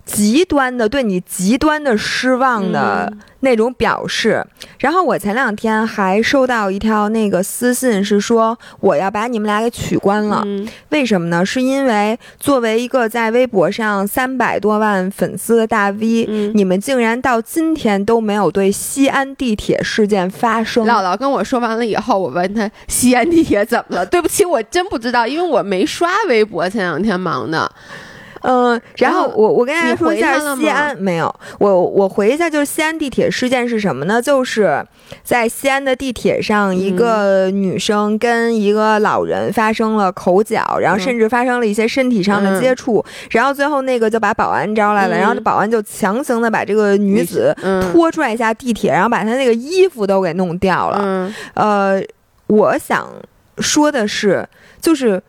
[0.05, 4.45] 极端的对你极端的失望的嗯那种表示。
[4.81, 10.43] 然后我前两天还收到一条那个私信，是说我要把你们俩给取关了。
[10.45, 11.47] 嗯为什么呢？
[11.47, 20.85] 是因为作为一个在微博上三百多万粉丝的大 V，、嗯你们竟然到今天都没有对西安地铁事件发声。
[20.87, 24.07] 姥姥跟我说完了以后，我问他西安地铁怎么了？
[24.07, 27.71] 对不起，我真不知道，因为我没刷微博，前两天忙的。
[28.49, 34.23] 嗯，然后我我跟大家说一下西安没有，我我回一下，就是西安地铁事件是什么呢？
[34.23, 34.87] 就是
[35.25, 51.01] 在西安的地铁上，一嗯个女生跟一个老人发生了口角，然后嗯甚至发生了一些身体上的接触，然后最后那个就把保安招来了，嗯然后保安就强行的把这个女子嗯拖拽下地铁，然后把她那个衣服都给弄掉了。
[51.03, 52.01] 嗯呃，
[52.47, 53.09] 我想
[53.59, 54.49] 说的是，
[54.81, 55.21] 就是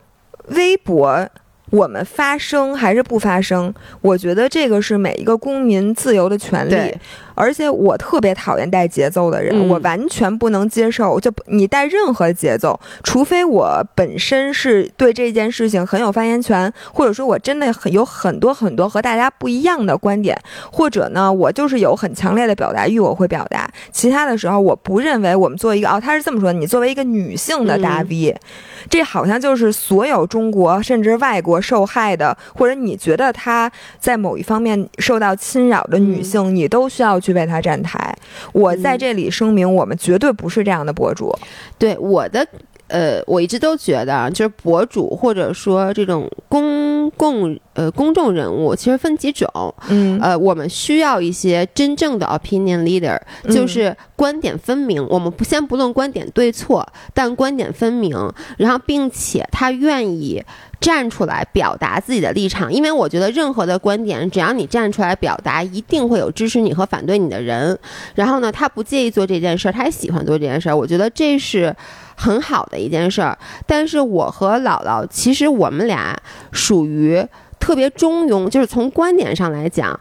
[0.50, 1.28] 微博。
[1.70, 3.72] 我们发声还是不发声？
[4.00, 6.98] 我觉得这个是每一个公民自由的权利对，
[7.34, 11.20] 而且我特别讨厌带节奏的人，嗯我完全不能接受。
[11.20, 20.38] 就你带任何节奏，除非我本身是对这件事情很有发言权，或者说我真的很有很多很多和大家不一样的观点，
[20.72, 23.70] 或者呢，我就是有很强烈的表达欲，我会表达。
[23.92, 28.36] 其他的时候，我不认为我们作为一个哦，他是这么说，你作为一个女性的大嗯 V，、
[28.88, 38.16] 这好像就是所有中国甚至外国受害的，或者你觉得她在某一方面受到侵扰的女性，你都需要去为她站台。
[38.52, 41.36] 我在这里声明，我们绝对不是这样的博主。
[41.78, 42.46] 对我的。
[42.88, 49.48] 呃，我一直都觉得啊，就是博主或者说这种公共呃公众人物，其实分几种。
[49.88, 55.06] 嗯呃，我们需要一些真正的 opinion leader，嗯就是观点分明。
[55.08, 58.16] 我们不先不论观点对错，但观点分明，
[58.56, 60.42] 然后并且他愿意
[60.80, 62.72] 站出来表达自己的立场。
[62.72, 67.78] 因为我觉得任何的观点，只要你站出来表达，一定会有支持你和反对你的人。
[68.16, 70.76] 然后呢，他不介意做这件事儿，他也喜欢做这件事儿。
[70.76, 71.72] 我觉得这是。
[72.20, 77.24] 很好的一件事儿，但是我和姥姥其实我们俩属于
[77.58, 79.98] 特别中庸，就是从观点上来讲，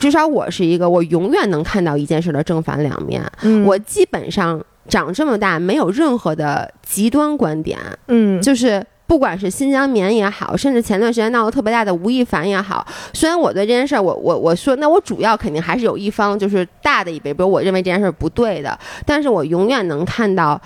[0.00, 3.22] 至少我是一个我永远能看到一件事的正反两面。
[3.42, 8.84] 嗯我基本上长这么大没有任何的极端观点，嗯就是。
[9.08, 20.60] 不管是新疆棉也好，甚至前段时间闹得特别大的吴亦凡也好，虽然我对这件事儿，我我我说，那我主要肯定还是有一方就是大的一辈，比如我认为这件事儿不对的，但是我永远能看到。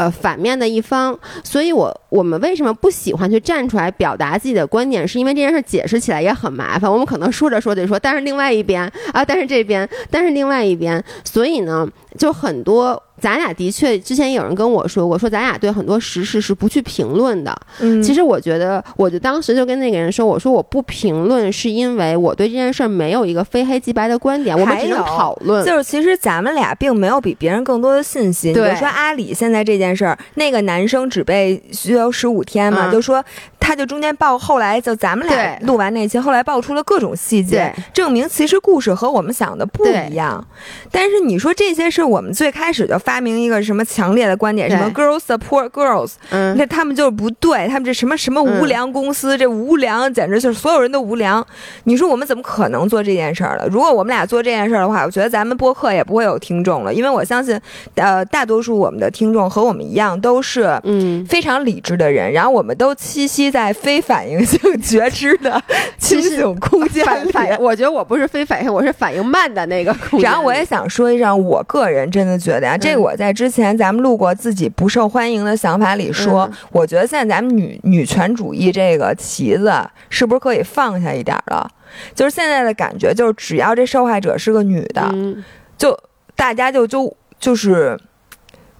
[0.00, 5.06] 呃，反面的一方，所以我我们为什么不喜欢去站出来表达自己的观点？
[5.06, 6.90] 是因为这件事解释起来也很麻烦。
[6.90, 11.86] 我们可能说着说着说，但是另外一边啊，但是这边，但是另外一边，所以呢，
[12.16, 17.56] 就很多咱俩的确之前有人跟我说，我说咱俩对很多时事是不去评论的。
[17.80, 25.64] 嗯其实我觉得，我就当时就跟那个人说，我说我不评论是因为我对这件事儿没有一个非黑即白的观点，我们只能讨论。
[25.64, 28.48] 就是其实咱们俩并没有比别人更多的信息。
[28.48, 33.22] 你对就说阿里现在这件事儿，那个男生只被拘留十五天嘛，嗯就说
[33.70, 40.44] 他就中间爆，后来就咱们俩录完那期，后来爆出了各种细节对，证明其实故事和我们想的不一样。
[40.90, 51.46] 但是你说这些是我们最开始就发明一个什么强烈的观点，什么 girls support girls，嗯，那他们就是不对，他们这什么什么无良公司，这无良简直就是所有人都无良。
[51.84, 53.68] 你说我们怎么可能做这件事儿了？
[53.68, 57.56] 如果我们俩做这件事儿的话，我觉得咱们播客也不会有听众了，因为我相信，
[57.94, 60.76] 呃，大多数我们的听众和我们一样都是。
[60.82, 65.62] 嗯，非常理智的人，然后我们都栖息在非反应性觉知的
[65.98, 67.06] 清醒空间里。
[67.06, 70.28] 反反，我觉得我不是非反应，我是反应慢的那个空间。
[70.28, 79.72] 然后我也想说一声，我个人真的觉得啊、这个嗯我在之前咱们录过自己不受欢迎的想法里说，嗯我觉得现在咱们女女权主义这个旗子
[80.08, 81.68] 是不是可以放下一点儿了？
[82.14, 85.44] 就是现在的感觉，就是只要这受害者是个女的，嗯，
[85.76, 85.98] 就
[86.36, 87.98] 大家就就就是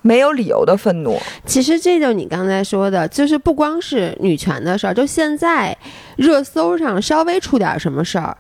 [0.03, 1.19] 没有理由的愤怒。
[1.45, 5.77] 其实这就是你刚才说的，就是不光是女权的事儿，就现在
[6.17, 8.37] 热搜上稍微出点什么事儿，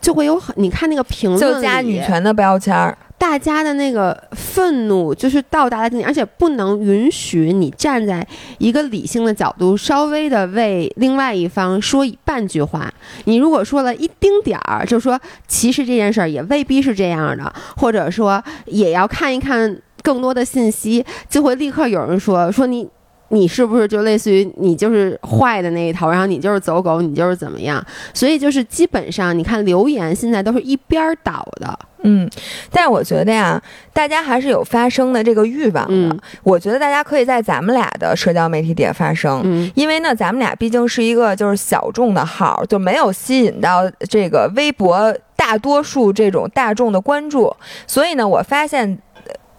[0.00, 8.26] 就会有很你看那个评论就加女权的标签儿，大家的那个愤怒就是到达了顶点，而且不能允许你站在
[8.58, 12.92] 一个理性的角度，稍微的为另外一方说一半句话。
[13.24, 19.74] 你如果说了一丁点儿，就说其实这件事儿也未必是这样的，或者说也要看一看
[20.04, 22.88] 更多的信息，就会立刻有人说说你。
[23.28, 27.84] 你是不是就类似于你就是坏的那一头，然后你就是走狗，你就是怎么样？
[28.12, 32.30] 所以就是基本上，你看留言现在都是一边儿倒的，嗯，
[32.70, 33.60] 但是我觉得呀，
[33.92, 36.14] 大家还是有发声的这个欲望的。
[36.14, 47.52] 嗯我觉得大家可以在咱们俩的社交媒体底下发声，嗯因为呢，咱们俩毕竟是一个就是小众的号，就没有吸引到这个微博大多数这种大众的关注，
[47.86, 48.98] 所以呢，我发现。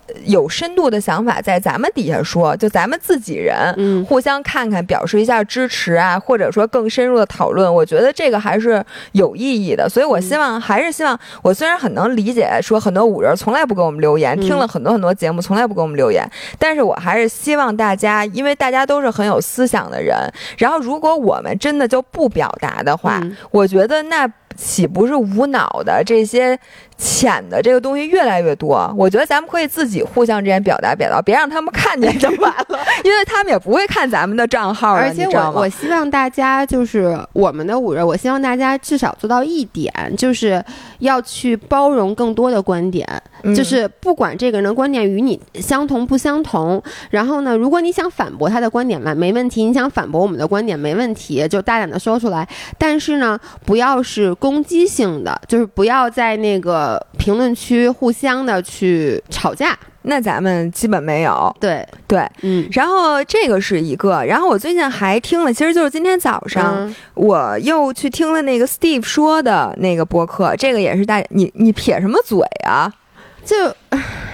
[0.07, 9.89] 呃有深度的想法在咱们底下说，就咱们自己人，嗯互相看看，表示一下支持啊，或者说更深入的讨论，我觉得这个还是有意义的。
[9.89, 20.15] 所以我希望，还是希望，我虽然很能理解说很多五人从来不给我们留言，嗯听了很多很多节目从来不给我们留言，但是我还是希望大家，因为大家都是很有思想的人，
[20.57, 26.57] 然后如果我们真的就不表达的话，嗯我觉得那岂不是无脑的这些
[26.97, 28.93] 浅的这个东西越来越多？
[28.97, 40.63] 我觉得咱们可以自己互相之间表达表达，别让他们看见就完了， 因为他们也不会看咱们的账号了，而且我我希望大家就是我们的五人，我希望大家至少做到一点，就是
[40.99, 43.07] 要去包容更多的观点，
[43.43, 52.47] 嗯就是不管这个人的观点与你相同不相同，然后呢，如果你想反驳他的观点嘛，没问题；你想反驳我们的观点没问题，就大胆的说出来。
[52.77, 56.84] 但是呢，不要是攻击性的，就是不要在那个
[57.17, 59.77] 评论区互相的去吵架。
[60.07, 62.29] 那咱们基本没有对，对。
[62.43, 62.67] 嗯。
[62.71, 72.93] 然后这个是一个，然后我最近还听了，其实就是今天早上，嗯我又去听了那个 Steve 说的那个播客，这个也是大你你撇什么嘴啊？
[73.43, 73.55] 就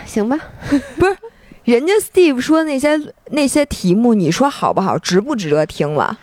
[0.05, 0.37] 行吧，
[0.97, 1.15] 不是
[1.63, 6.17] 人家 Steve 说那些那些题目，你说好不好，值不值得听了？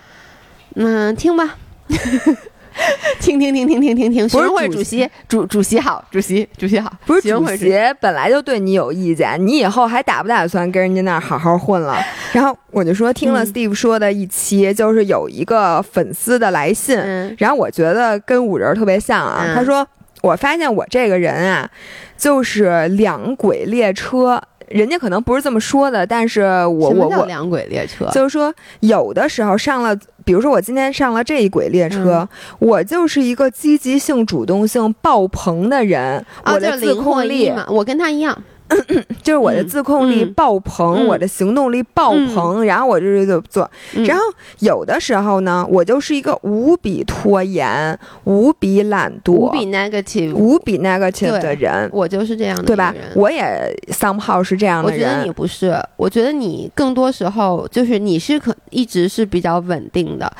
[0.74, 1.56] 嗯，听吧，
[3.20, 4.28] 听听听听听听听。
[4.28, 11.96] 学不是生会主主席席主主席好，主席主席好，不是主席本来就对你有意见，你以后还打不打算跟人家那儿好好混了？
[12.32, 19.44] 然后我就说听了嗯 Steve 说的一期，就是有一个粉丝的来信，嗯然后我觉得跟五人特别像啊。
[19.46, 19.86] 嗯他说
[20.22, 21.68] 我发现我这个人啊，
[22.16, 24.40] 就是两轨列车。
[24.68, 28.06] 人家可能不是这么说的，但是我我我两轨列车？
[28.12, 29.96] 就是说，有的时候上了，
[30.28, 38.38] 比如说我今天上了这一轨列车，嗯我就是一个积极性、主动性爆棚的人，啊，我的自就是零或控力，我跟他一样。
[39.22, 43.68] 就是我的嗯自控力嗯爆棚，嗯我的行动力爆棚，然后我就是就做。
[43.94, 44.22] 嗯然后
[44.60, 52.94] 有的时候呢，我就是一个无比拖延、无比懒惰、无比 negative，无比 negative 的人，我就是这样的对吧？
[53.14, 55.30] 我也 somehow 是这样的我觉得你。
[55.30, 60.30] 不是，我觉得你更多时候就是你是可一直是比较稳定的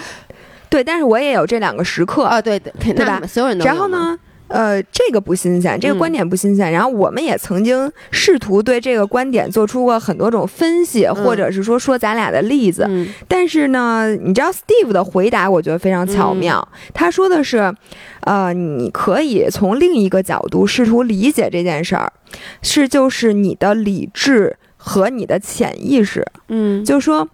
[0.69, 2.25] 对，但是我也有这两个时刻。
[2.25, 3.65] 啊，对对，对吧所有人都？
[3.65, 4.19] 然后呢？
[4.49, 6.73] 呃，这个不新鲜，这个嗯观点不新鲜。
[6.73, 12.87] 然后我们也曾经试图对这个观点做出过很多种分析，或者是说说咱俩的例子。
[12.89, 16.67] 嗯但是呢，你知道 Steve 的回答，我觉得非常巧妙。
[16.93, 17.73] 他说的是，
[18.21, 22.13] 呃，你可以从另一个角度试图理解这件事儿，
[22.63, 27.29] 是就是你的理智和你的潜意识，嗯，就说，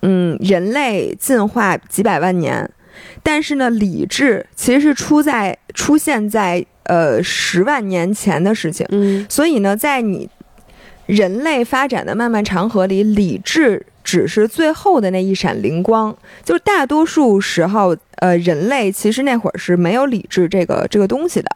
[0.00, 2.70] 嗯，人类进化几百万年，
[3.22, 8.86] 但是呢，理智其实是出在出现在呃十万年前的事情。
[8.90, 10.28] 嗯所以呢，在你
[11.06, 16.14] 人类发展的漫漫长河里，理智只是最后的那一闪灵光。
[16.44, 21.48] 就是大多数时候，呃，人类其实那会儿是没有理智这个这个东西的。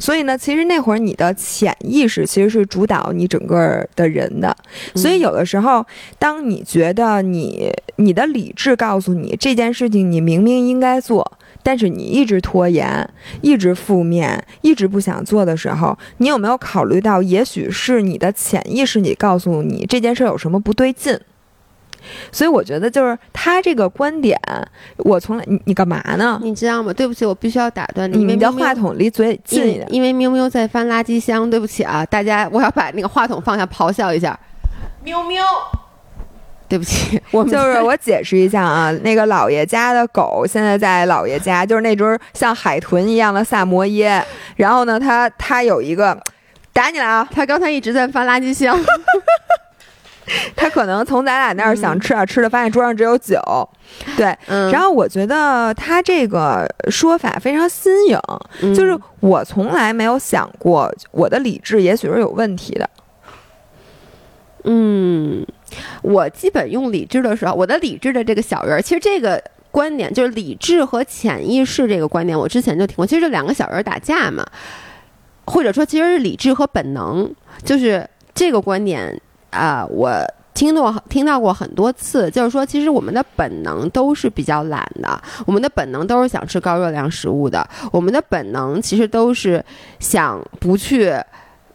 [0.00, 4.56] 所以呢，其实那会儿你的潜意识其实是主导你整个的人的。
[4.94, 5.84] 所以有的时候，
[6.18, 13.06] 当你觉得你你的理智告诉你这件事情你明明应该做，但是你一直拖延，
[13.42, 21.20] 一直负面，一直不想做的时候，你有没有考虑到，也许是你的潜意识你告诉你这件事有什么不对劲？
[22.32, 24.38] 所以我觉得就是他这个观点，
[24.98, 26.38] 我从来你你干嘛呢？
[26.42, 26.92] 你知道吗？
[26.92, 29.86] 对不起，我必须要打断你，你的话筒离嘴因近一点。
[29.90, 34.38] 因为喵喵在翻垃圾箱，对不起啊，大家，我要把那个话筒放下，咆哮一下，
[35.02, 35.44] 喵喵。
[36.70, 44.24] 对不起，我们就是我解释一下啊，那个姥爷家的狗现在在姥爷家，就是那只像海豚一样的萨摩耶。
[44.54, 46.16] 然后呢，它它有一个
[46.72, 48.78] 打你了啊，它刚才一直在翻垃圾箱。
[50.56, 53.40] 它可能从咱俩那儿想吃点吃的，发现桌上只有酒。
[54.16, 58.18] 对，嗯，然后我觉得他这个说法非常新颖，
[58.62, 62.88] 嗯就是我从来没有想过我的理智也许是有问题的。
[64.64, 65.44] 嗯，
[66.02, 73.06] 我基本用理智的时候，我的理智的这个小人儿，其实这个观点就是理智和潜意识这个观点，我之前就听过。
[73.06, 74.46] 其实这两个小人儿打架嘛，
[75.46, 77.28] 或者说其实是理智和本能，
[77.64, 79.20] 就是这个观点
[79.50, 80.10] 啊、我
[80.54, 89.64] 听到听到过很多次，就是说其实我们的本能都是比较懒的，我们的本能都是想吃高热量食物的，我们的本能其实都是
[89.98, 91.14] 想不去。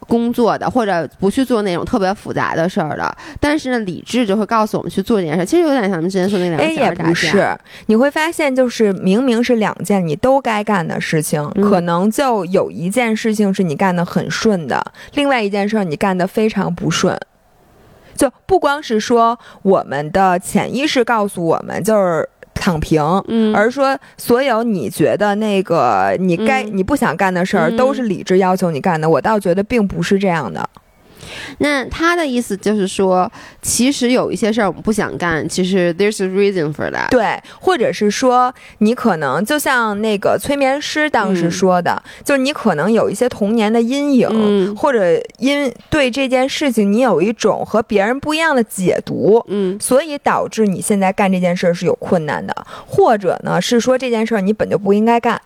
[0.08, 5.44] 工作的，或者不去做那种特别复杂的事儿的，但是呢，理智就会告诉我们去做这件事。
[5.44, 7.10] 其实有点像咱们之前说那两哎，个小也人打架。
[7.10, 7.58] 不是，
[7.88, 14.80] 你会发现，就是明明是两件你都该干的事情，嗯可能就有一件事情是你干得很顺的，
[15.16, 17.20] 另外一件事儿你干得非常不顺。
[18.16, 29.10] 就不光是说我们的潜意识告诉我们就是躺平，嗯，而是说所有你觉得那个你该、嗯你不想干的事儿，嗯都是理智要求你干的。
[29.10, 30.68] 我倒觉得并不是这样的。
[31.60, 33.32] 那他的意思就是说，
[33.62, 37.10] 其实有一些事儿我们不想干，其实 there's a reason for that。
[37.10, 49.44] 对，或者是说，你可能就像那个催眠师当时嗯说的，就是你可能有一些童年的阴影，嗯或者因对这件事情你有一种和别人不一样的解读。
[49.48, 52.56] 嗯所以导致你现在干这件事儿是有困难的，
[52.88, 55.40] 或者呢是说这件事儿你本就不应该干，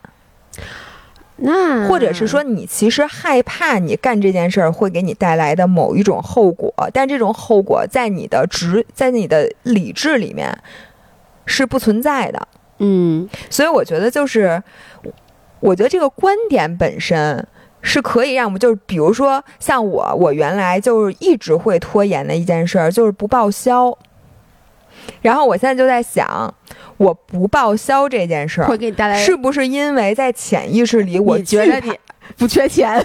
[1.41, 10.57] 那或者是说你其实害怕你干这件事儿会给你带来的某一种后果，但这种后果在你的直在你的理智里面
[11.45, 12.47] 是不存在的。
[12.79, 14.61] 嗯所以我觉得就是，
[15.59, 17.45] 我觉得这个观点本身
[17.81, 23.97] 是可以让我们，就是比如说像我，我原来就是一直会拖延的一件事儿，就是不报销。
[25.21, 26.53] 然后我现在就在想，
[26.97, 31.91] 我不报销这件事儿，会给你带来是不是因为在潜意识里我觉得你
[32.37, 32.99] 不缺钱？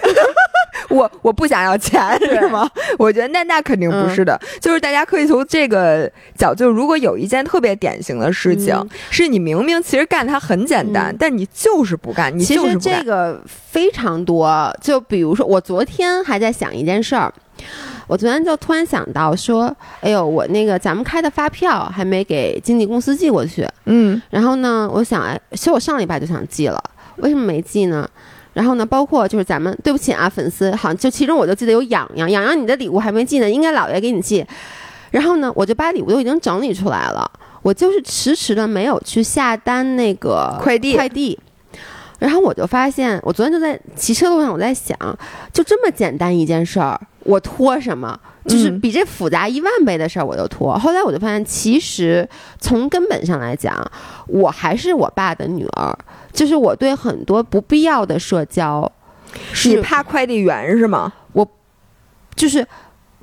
[0.90, 2.68] 我我不想要钱是吗？
[2.98, 13.04] 我觉得那那肯定不嗯是的，就是大家可以从这个角，度如果有一件特别典型的事情，嗯是你明明其实干它很简单，嗯但你就是不干，你其实这就是不干。
[13.06, 17.32] 个非常多，就比如说，我昨天还在想一件事儿，
[18.06, 26.82] 我昨天就突然想到说，哎呦，我那个咱们开的发票还没给经纪公司寄过去，嗯然后呢，我想，哎，其实我上礼拜就想寄了，
[27.16, 28.08] 为什么没寄呢？
[28.52, 34.46] 然后呢，包括就是咱们，对不起啊，粉丝，好像就其中我就记得有痒痒，痒痒你的礼物还没寄呢，应该姥爷给你寄。
[35.10, 37.28] 然后呢，我就把礼物都已经整理出来了，
[37.62, 41.38] 我就是迟迟的没有去下单那个快递快递。
[42.24, 44.96] 然后我就发现，我昨天就在骑车路上，我在想，
[45.52, 48.18] 就这么简单一件事儿，我拖什么？
[48.46, 50.78] 就是嗯比这复杂一万倍的事儿，我就拖。
[50.78, 52.26] 后来我就发现，其实
[52.58, 53.76] 从根本上来讲，
[54.26, 55.94] 我还是我爸的女儿，
[56.32, 58.90] 就是我对很多不必要的社交，
[59.34, 61.12] 你是怕快递员是吗？
[61.32, 61.46] 我
[62.34, 62.66] 就是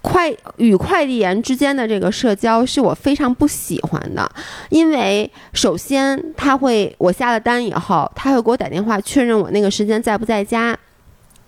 [0.02, 4.30] 快与快递员之间的这个社交是我非常不喜欢的，
[4.70, 10.78] 因为首先他会我下了单以后，他会给我打电话确认我那个时间在不在家。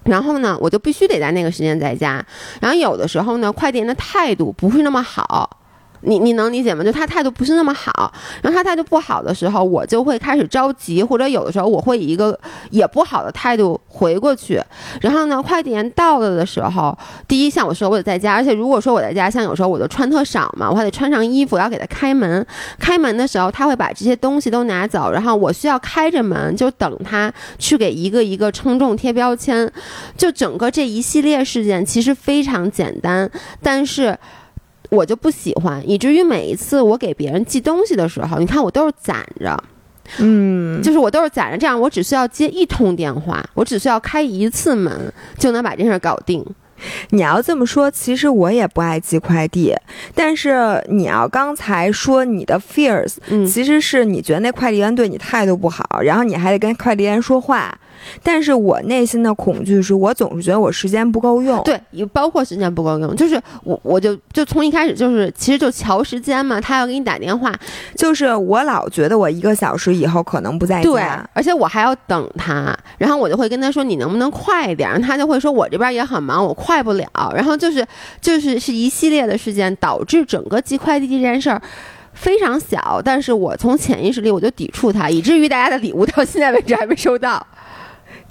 [0.06, 2.24] 然后呢，我就必须得在那个时间在家。
[2.60, 5.50] 然后有的时候呢，快递员的态度不是那么好，
[6.06, 6.84] 你你能理解吗？
[6.84, 12.38] 就他态度不是那么好，然后他态度不好的时候，我就会开始着急，或者有的时候我会以一个
[12.70, 14.62] 也不好的态度回过去。
[15.02, 16.98] 然后呢，快递员到了的时候，
[17.28, 22.46] 第一像我说我得在家，而且如果说我在家，像有时候我就穿特少嘛，我还得穿上衣服，要给他开门。
[22.80, 29.72] 开门的时候，他会把这些东西都拿走，然后我需要开着门就等他去给一个一个称重贴标签。
[30.18, 33.30] 就整个这一系列事件其实非常简单，
[33.62, 34.18] 但是。
[34.94, 39.62] 我就不喜欢，以至于每一次我给别人寄东西的时候，你看我都是攒着，
[40.20, 46.46] 嗯，就是我都是攒着，这样我只需要接一通电话，我只需要开一次门就能把这事儿搞定。
[47.12, 49.74] 你要这么说，其实我也不爱寄快递，
[50.14, 57.74] 但是你要刚才说你的 fears，嗯，其实是你觉得那快递员对你态度不好，然后你还得跟快递员说话。
[58.22, 67.54] 但是我内心的恐惧是我总是觉得我时间不够用，对，也包括时间不够用，就是我我就就从一开始就是其实就瞧时间嘛，他要给你打电话，
[67.96, 71.02] 就是我老觉得我一个小时以后可能不在家，对，
[71.34, 77.86] 而且我还要等他，然后我就会跟他说你能不能快一点，他就会说我这边也很忙，我快不了，然后就是
[78.22, 81.62] 就是是一系列的事件导致整个寄快递这件事儿
[82.14, 87.46] 非常小，但是我从潜意识里我就抵触他，以至于大家的礼物到现在为止还没收到。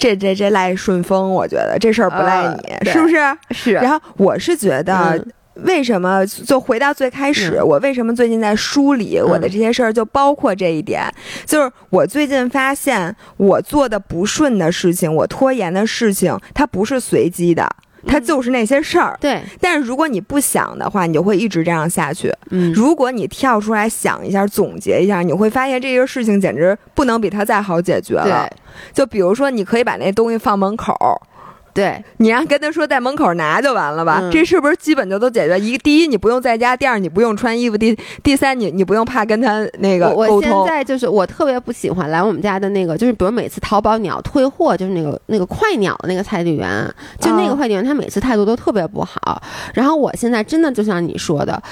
[0.03, 3.15] 这这这赖顺丰，我觉得这事儿不赖你，是不是？
[3.53, 3.75] 是。
[3.75, 5.25] 然后我是觉得，
[5.55, 11.05] 为什么就回到最开始，我为什么最近在梳理我的这些事儿，就包括这一点，
[11.47, 17.71] 就是我最近发现我做的不顺的事情，我拖延的事情，它不是随机的。
[18.07, 19.41] 它就是那些事儿，对。
[19.61, 22.33] 但是如果你不想的话，你就会一直这样下去。
[22.51, 28.49] 嗯，如果你跳出来想一下，总结一下，你会发现这个事情简直不能比它再好解决了。
[28.93, 30.95] 就比如说，你可以把那东西放门口。
[31.75, 35.59] 对你让跟他说在门口拿就完了吧，这是不是基本就都解决？
[35.59, 40.51] 一第一你不用在家，第二你不用穿衣服，第第三你你不用怕跟他那个沟通。
[40.51, 49.43] 我现在就是我特别不喜欢来我们家的那个，就是比如每次淘宝你要退货，就是那个那个快鸟的那个快递员，就那个快递员他每次态度都特别不好。
[49.73, 51.63] 然后我现在真的就像你说的，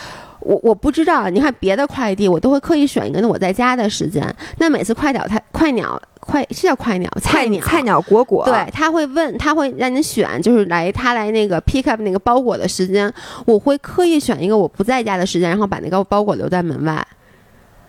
[0.40, 4.22] 我我不知道，你看别的快递我都会刻意选一个我在家的时间，
[4.58, 6.00] 那每次快鸟它快鸟。
[6.22, 13.12] 快是叫快鸟，菜鸟，菜鸟果果，对他会问，他会让你选，就是来他来那个 pick up 那个包裹的时间，
[13.46, 17.04] 我会刻意选一个我不在家的时间，然后把那个包裹留在门外。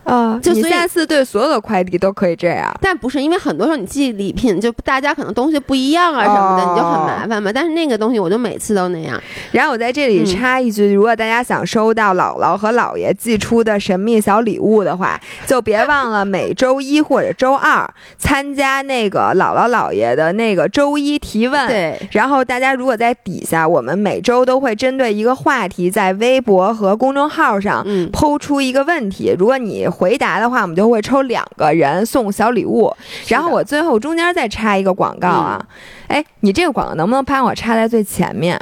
[0.04, 7.52] 啊，就下次对所有的快递都可以这样，但不是因为很多时候你寄礼品，就大家可能东西不一样啊什么的，你就很麻烦嘛。
[7.54, 9.22] 但是那个东西我就每次都那样。
[9.52, 17.88] 然后我在这里插一句，如果大家想收到姥姥和姥爷寄出的神秘小礼物的话，就别忘了每周一或者周二
[18.18, 21.68] 参加那个姥姥姥爷的那个周一提问。
[21.68, 21.96] 对。
[22.12, 29.88] 然后大家如果在底下，我们每周都会针对一个话题，在微博和公众号上抛出一个问题，如果你。
[29.92, 32.92] 回答的话，我们就会抽两个人送小礼物。
[33.28, 35.64] 然后我最后中间再插一个广告啊，
[36.08, 38.60] 哎，你这个广告能不能帮我插在最前面？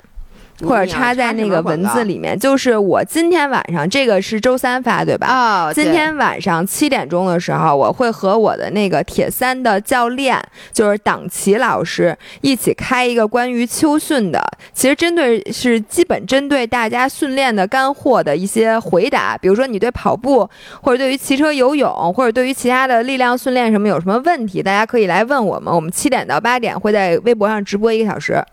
[0.67, 5.27] 或者插在那个文字里面，就是我今天晚上这个是周三发对吧？
[5.69, 10.41] 哦，今天晚上七点钟的时候，我会和我的那个铁三的教练，
[10.73, 14.41] 就是党旗老师一起开一个关于秋训的，
[14.73, 20.49] 其实针对是基本针对大家训练的干货的一些回答，比如说你对跑步
[20.81, 25.73] 或者对于骑车、游泳或者对于其他的力量训练什么有什么问题，大家可以来问我们。
[25.73, 28.43] 我们七点到八点会在微博上直播一个小时。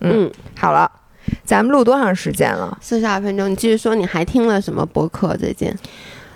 [0.00, 0.99] 嗯，好了。
[1.44, 2.76] 咱们录多长时间了？
[2.80, 3.50] 四十二分钟。
[3.50, 5.72] 你继续说，你还听了什么播客最近？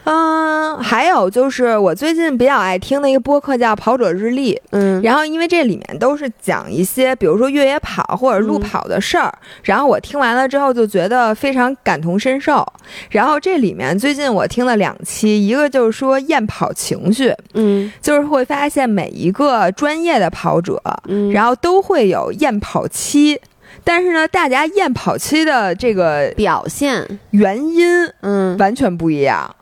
[0.06, 4.54] 嗯，还有就是我最近比较爱听的一个播客叫《跑者日历》。
[4.72, 9.32] 嗯，然后因为这里面都是讲一些，比如说越野跑或者路跑的事儿，
[9.62, 12.62] 然后我听完了之后就觉得非常感同身受。
[13.08, 20.78] 然后这里面最近我听了两期，一个就是说验跑情绪，嗯，就是会发现每一个专业的跑者，
[21.08, 23.40] 嗯，然后都会有验跑期。
[23.84, 27.86] 但是呢，大家验跑期的这个表现原因，
[28.22, 29.54] 嗯，完全不一样。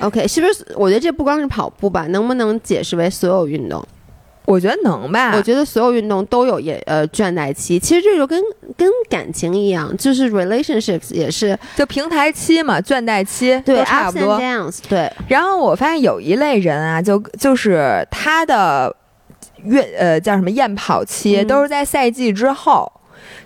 [0.00, 0.66] OK，是不是？
[0.76, 3.84] 我觉得这不光是跑步吧，能不能解释为所有运动？
[4.44, 5.32] 我觉得能吧。
[5.36, 8.42] 我觉得所有运动都有也呃倦怠期，其实这就跟
[8.76, 14.40] 跟感情一样，就是 relationships 也是就平台期嘛，倦怠期对差不多。
[14.88, 15.12] 对。
[15.28, 18.94] 然后我发现有一类人啊，就就是他的
[19.64, 22.90] 月呃叫什么验跑期都是在赛季之后。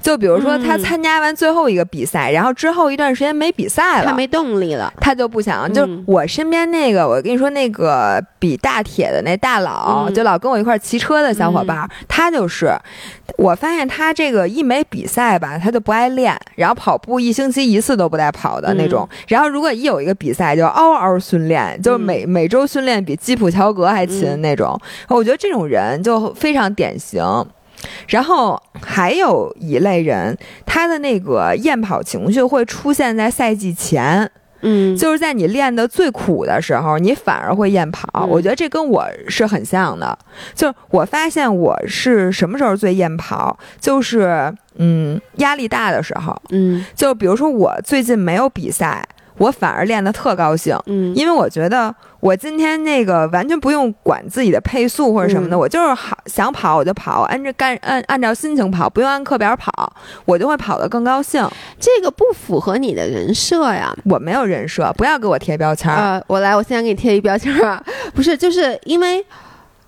[0.02, 4.92] 就比如说他嗯参加完最后一个比赛，然后之后一段时间没比赛了，他没动力了。
[5.00, 5.72] 他就不想。
[5.72, 12.72] 就我身边那个，我跟你说那个比大铁的那大佬，嗯就老跟我一块儿骑车的小伙伴，他就是。
[13.38, 19.08] 我发现他这个一没比赛吧，他就不爱练，然后跑步一星期一次都不带跑的那种。
[19.26, 24.78] 然后如果一有一个比赛，就嗷嗷训练，就是每、每周训练比基普乔格还勤嗯那种。
[25.08, 27.22] 我觉得这种人就非常典型。
[28.08, 34.30] 然后还有一类人，他的那个厌跑情绪会出现在赛季前，
[34.60, 38.08] 嗯，就是在你练的最苦的时候，你反而会厌跑。
[38.14, 40.16] 嗯我觉得这跟我是很像的。
[40.54, 46.40] 就是我发现我是什么时候最厌跑，就是嗯压力大的时候。
[46.50, 49.04] 嗯就比如说我最近没有比赛，
[49.38, 50.78] 我反而练得特高兴。
[50.86, 59.92] 嗯，因为我觉得我今天那个完全不用管自己的配速或者什么的，嗯我就是好想跑我就跑，按着干按按照心情跑，不用按课表跑，
[60.24, 61.44] 我就会跑得更高兴。
[61.80, 63.92] 这个不符合你的人设呀。
[64.04, 65.96] 我没有人设，不要给我贴标签儿。
[65.96, 69.24] 呃，我来，我现在给你贴一标签儿啊， 不是，就是因为。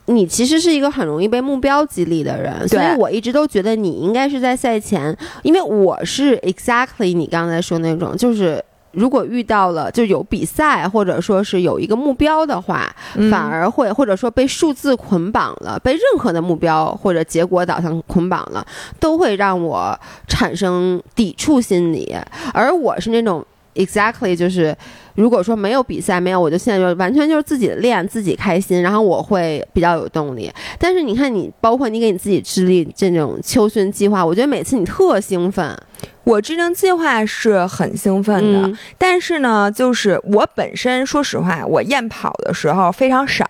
[0.07, 8.63] 你其实是一个很容易被目标激励的人，所以我一直都觉得你应该是在赛前，因为我是 exactly 你刚才说那种，就是
[8.95, 18.67] 如果遇到了就有比赛或者说是有一个目标的话，嗯反而会或者说被数字捆绑了，被任何的目标或者结果导向捆绑了，
[18.99, 22.15] 都会让我产生抵触心理。
[22.53, 24.77] 而我是那种 exactly 就是，
[25.15, 30.51] 如果说没有比赛，没有，我就现在就完全就是自己练，自己开心，然后我会比较有动力。
[30.79, 35.77] 但是你看你，包括你给你自己制定这种秋训计划，我觉得每次你特兴奋，
[36.25, 43.45] 我制定计划是很兴奋的，嗯但是呢，就是我本身说实话，我验跑的时候非常少。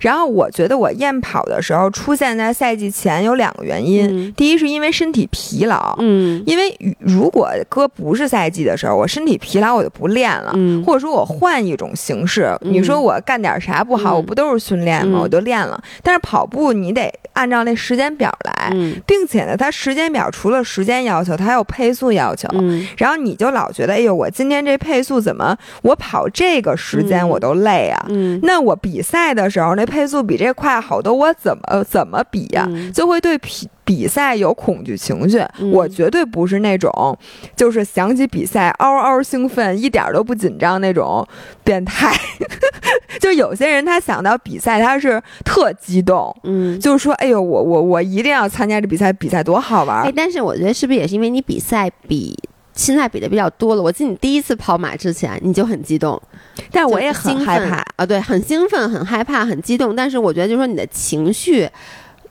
[0.00, 4.32] 然后我觉得我验跑的时候出现在赛季前有两个原因，嗯。
[4.36, 6.42] 第一是因为身体疲劳，嗯。
[6.46, 10.52] 因为如果哥不是赛季的时候，我身体疲劳我就不练了。
[10.54, 10.82] 嗯。
[10.84, 12.72] 或者说我换一种形式，嗯。
[12.72, 14.16] 你说我干点啥不好，嗯。
[14.16, 15.18] 我不都是训练吗？
[15.18, 15.22] 嗯。
[15.22, 15.82] 我就练了。
[16.02, 19.00] 但是跑步你得按照那时间表来，嗯。
[19.06, 22.48] 并且呢，它时间表除了时间要求，它还有配速要求。
[22.54, 22.86] 嗯。
[22.96, 27.28] 然后你就老觉得，哎呦，我今天这配速怎么我跑这个时间嗯。
[27.28, 28.06] 我都累啊？
[28.08, 28.40] 嗯。
[28.42, 35.38] 那我比赛的时候那配速比这快好多，我怎么怎么比呀、嗯就会对比比赛有恐惧情绪。
[35.58, 37.16] 嗯我绝对不是那种，
[37.56, 41.26] 就是想起比赛嗷嗷兴奋，一点都不紧张那种
[41.62, 42.14] 变态。
[43.20, 46.78] 就有些人他想到比赛，他是特激动，嗯。
[46.80, 50.12] 就是说，哎呦，我我我一定要参加这比赛，比赛多好玩哎，儿。
[50.14, 52.36] 但是我觉得是不是也是因为你比赛比
[52.74, 53.82] 现在比的比较多了？
[53.82, 56.20] 我记得你第一次跑马之前你就很激动，
[56.70, 57.84] 但我也很害怕。
[57.96, 59.94] 啊，对， 很兴奋、很害怕、很激动。
[59.94, 61.68] 但是我觉得，就是说你的情绪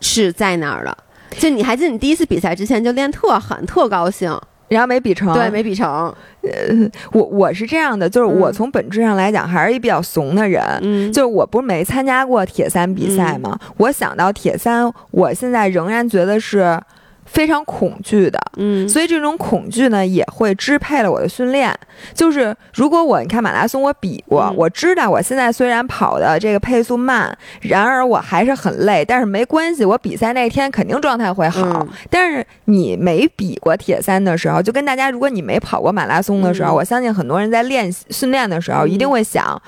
[0.01, 0.97] 是在那儿的。
[1.39, 4.37] 就你还记得你第一次比赛之前就练特狠、特高兴，
[4.67, 6.51] 然后没比成，对，没比成，呃
[7.11, 10.61] 我我是这样的，就是我嗯从本质上来讲还是一比较怂的人。
[10.81, 13.57] 嗯，就是我不是没参加过铁三比赛吗？
[13.77, 16.79] 我想到铁三，我现在仍然觉得是
[17.25, 18.39] 非常恐惧的。
[18.57, 21.73] 嗯，所以这种恐惧呢，也会支配了我的训练。
[22.13, 31.61] 就是如果我你看马拉松，我比过，嗯我知道我现在虽然跑的这个配速慢，然而我还是很累，但是没关系，我比赛那天肯定状态会好。
[31.61, 39.61] 嗯但是你没比过铁三的时候，就跟大家，如果你没跑过马拉松的时候，嗯我相信很多人在练习训练的时候，嗯一定会想。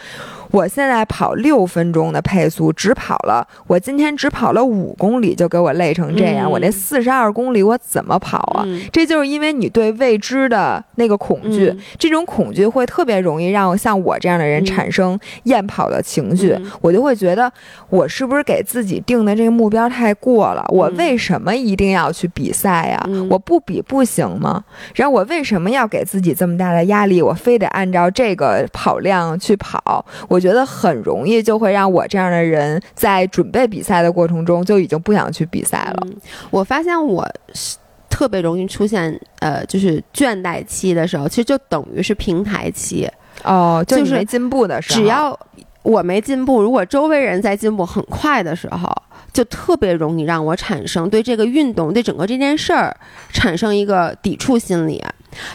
[0.51, 6.49] 我现在跑六分钟的配速，只跑了，我今天只跑了五公里，就给我累成这样。
[6.49, 8.63] 嗯我那四十二公里我怎么跑啊？
[8.65, 16.51] 嗯这就是因为你对未知的那个恐惧，嗯这种恐惧会特别容易让像我这样的人嗯产生厌跑的情绪。
[16.51, 17.51] 嗯我就会觉得，
[17.89, 20.63] 我是不是给自己定的这个目标太过了？
[20.69, 24.63] 我为什么一定要去比赛呀、嗯我不比不行吗？
[24.93, 27.21] 然后我为什么要给自己这么大的压力？
[27.21, 30.05] 我非得按照这个跑量去跑？
[30.27, 36.07] 我觉得很容易就会让我这样的人在准备比赛的过程中就已经不想去比赛了。
[36.07, 36.15] 嗯
[36.49, 37.77] 我发现我是
[38.09, 43.09] 特别容易出现呃，就是倦怠期的时候，其实就等于是平台期。
[43.43, 45.38] 哦，就就是没进步的时候，只要
[45.83, 48.89] 我没进步，如果周围人在进步很快的时候，
[49.36, 52.95] 就特别容易让我产生对这个运动、对整个这件事儿
[53.33, 55.03] 产生一个抵触心理。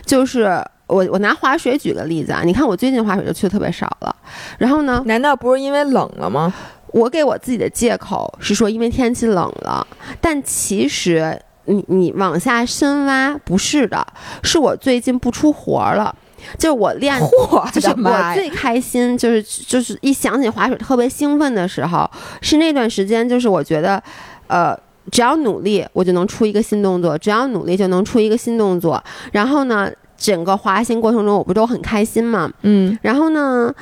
[0.05, 4.15] 就是我我拿滑水举个例子啊，你看我最近滑水就去的特别少了，
[4.59, 6.53] 然后呢，难道不是因为冷了吗？
[6.89, 9.87] 我给我自己的借口是说因为天气冷了，
[10.21, 14.07] 但其实你你往下深挖不是的，
[14.43, 16.15] 是我最近不出活儿了。
[16.59, 17.19] 就是我练，
[17.73, 22.11] 就是我最开心，就是就是一想起滑水特别兴奋的时候，
[22.41, 24.03] 是那段时间，就是我觉得，
[24.47, 24.77] 呃，
[25.11, 29.03] 只要努力，我就能出一个新动作；只要努力，就能出一个新动作。
[29.33, 32.51] 然后呢，整个滑行过程中，我不都很开心嘛？
[32.63, 33.73] 嗯然后呢，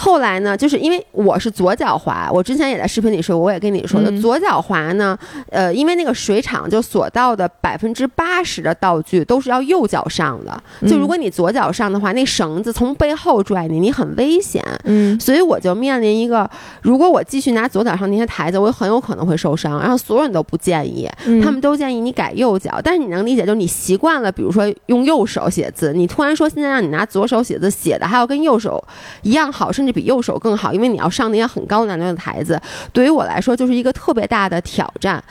[0.00, 5.18] 后来呢，就是因为我是左脚滑，我之前也在视频里说，我也跟你说的，嗯左脚滑呢，
[5.50, 14.64] 呃，因为那个水场就索道的百分之八十的道具都是要右脚上的，就嗯如果你左脚上的话，那绳子从背后拽你，你很危险。
[14.84, 16.48] 嗯所以我就面临一个，
[16.80, 19.80] 如果我继续拿左脚上那些台子，我很有可能会受伤。
[19.80, 22.80] 然后所有人都不建议，嗯他们都建议你改右脚。
[22.84, 28.82] 但是你能理解，就是你习惯了，比如说用右手写字，你突然说现在让你拿左手写字，写的还要跟右手
[29.22, 32.60] 一样好，甚至比右手更好，因为你要上那些很高难度的台子，
[32.92, 35.22] 对于我来说就是一个特别大的挑战。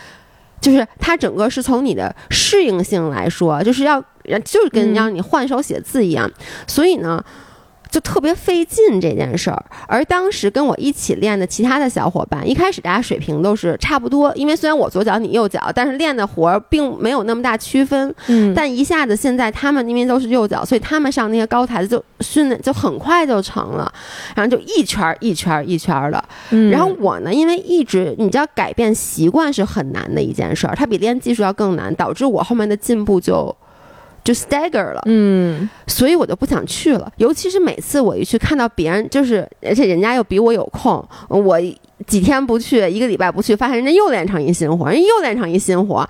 [0.60, 4.01] 就是它整个是从你的适应性来说，就是要
[4.43, 6.30] 就是跟嗯让你换手写字一样，
[6.66, 7.24] 所以呢。
[7.89, 18.13] 就特别费劲这件事儿，而当时跟我一起练的其他的小伙伴，一开始大家水平都是差不多，因为虽然我左脚你右脚，但是练的活儿并没有那么大区分。
[18.27, 23.91] 嗯但一下子现在他们因为都是右脚，所以他们上那些高台子就训练就很快就成了，
[24.35, 26.23] 然后就一圈儿一圈儿一圈儿的。
[26.51, 33.55] 嗯然后我呢，因为一直你知道改变习惯是很难的一件事儿，它比练技术要更难，导致我后面的进步就
[34.28, 35.01] 就 stagger 了。
[35.05, 37.09] 嗯所以我就不想去了。
[37.15, 41.57] 尤其是每次我一去看到别人，就是而且人家又比我有空，我
[42.05, 46.05] 几天不去，一个礼拜不去，发现人家又练成一新活，人家又练成一新活，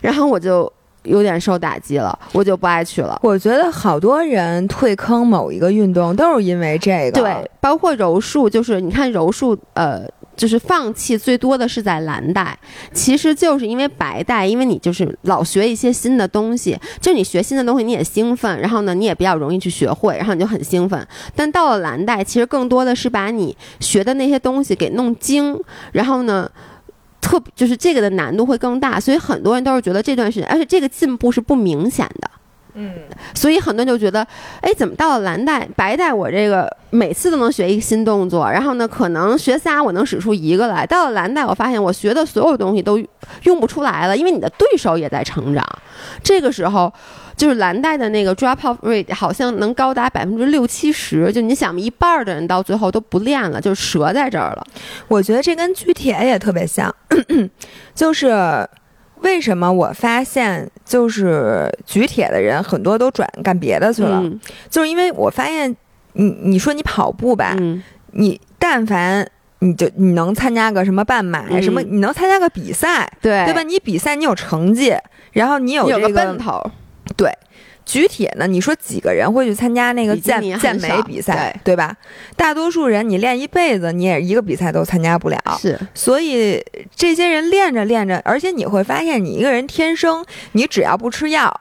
[0.00, 0.70] 然后我就
[1.04, 3.20] 有点受打击了，我就不爱去了。
[3.22, 7.20] 我觉得好多人退坑某一个运动都是因为这个。
[7.20, 10.02] 对，包括柔术，就是你看柔术，呃。
[10.36, 12.58] 就是放弃最多的是在蓝带，
[12.92, 21.06] 其实就是因为白带，因为你就是老学一些新的东西，就你学新的东西你也兴奋，然后呢你也比较容易去学会，然后你就很兴奋。
[21.36, 25.58] 但到了蓝带，其实更多的是把你学的那些东西给弄精，
[25.92, 26.50] 然后呢。
[27.24, 32.28] 特就是这个的难度会更大，所以很多人都是觉得这段时间，而且这个进步是不明显的，
[32.74, 32.90] 嗯
[33.34, 34.26] 所以很多人就觉得，
[34.60, 42.98] 哎，怎么到了蓝带、白带，我这个每次都能学一个新动作，然后呢，可能学仨我能使出一个来，到了蓝带，我发现我学的所有东西都
[43.42, 45.64] 用不出来了，因为你的对手也在成长。
[46.22, 46.92] 这个时候，
[47.36, 54.64] 就是蓝带的那个 drop off rate 好像能高达百分之六七十，就你想，一半儿的人到最后都不练了，就是折在这儿了。
[55.08, 56.94] 我觉得这跟举铁也特别像，
[57.94, 58.66] 就是
[59.22, 64.38] 为什么我发现就是举铁的人很多都转干别的去了，嗯
[64.70, 65.74] 就是因为我发现
[66.14, 69.26] 你你说你跑步吧，嗯，你但凡
[69.60, 73.62] 你就你能参加个什么半马，嗯什么你能参加个比赛，对对吧？？
[73.62, 74.94] 你比赛你有成绩，
[75.32, 76.60] 然后你有有这个奔头，
[77.16, 77.30] 对。
[77.84, 78.46] 举铁呢？
[78.46, 81.96] 你说几个人会去参加那个健健美比赛，对吧？
[82.36, 85.38] 大多数人你练一辈子，你也一个比赛都参加不了。
[85.58, 86.64] 是所以
[86.94, 91.60] 这些人练着练着，而且你会发现，你一个人天生，你只要不吃药，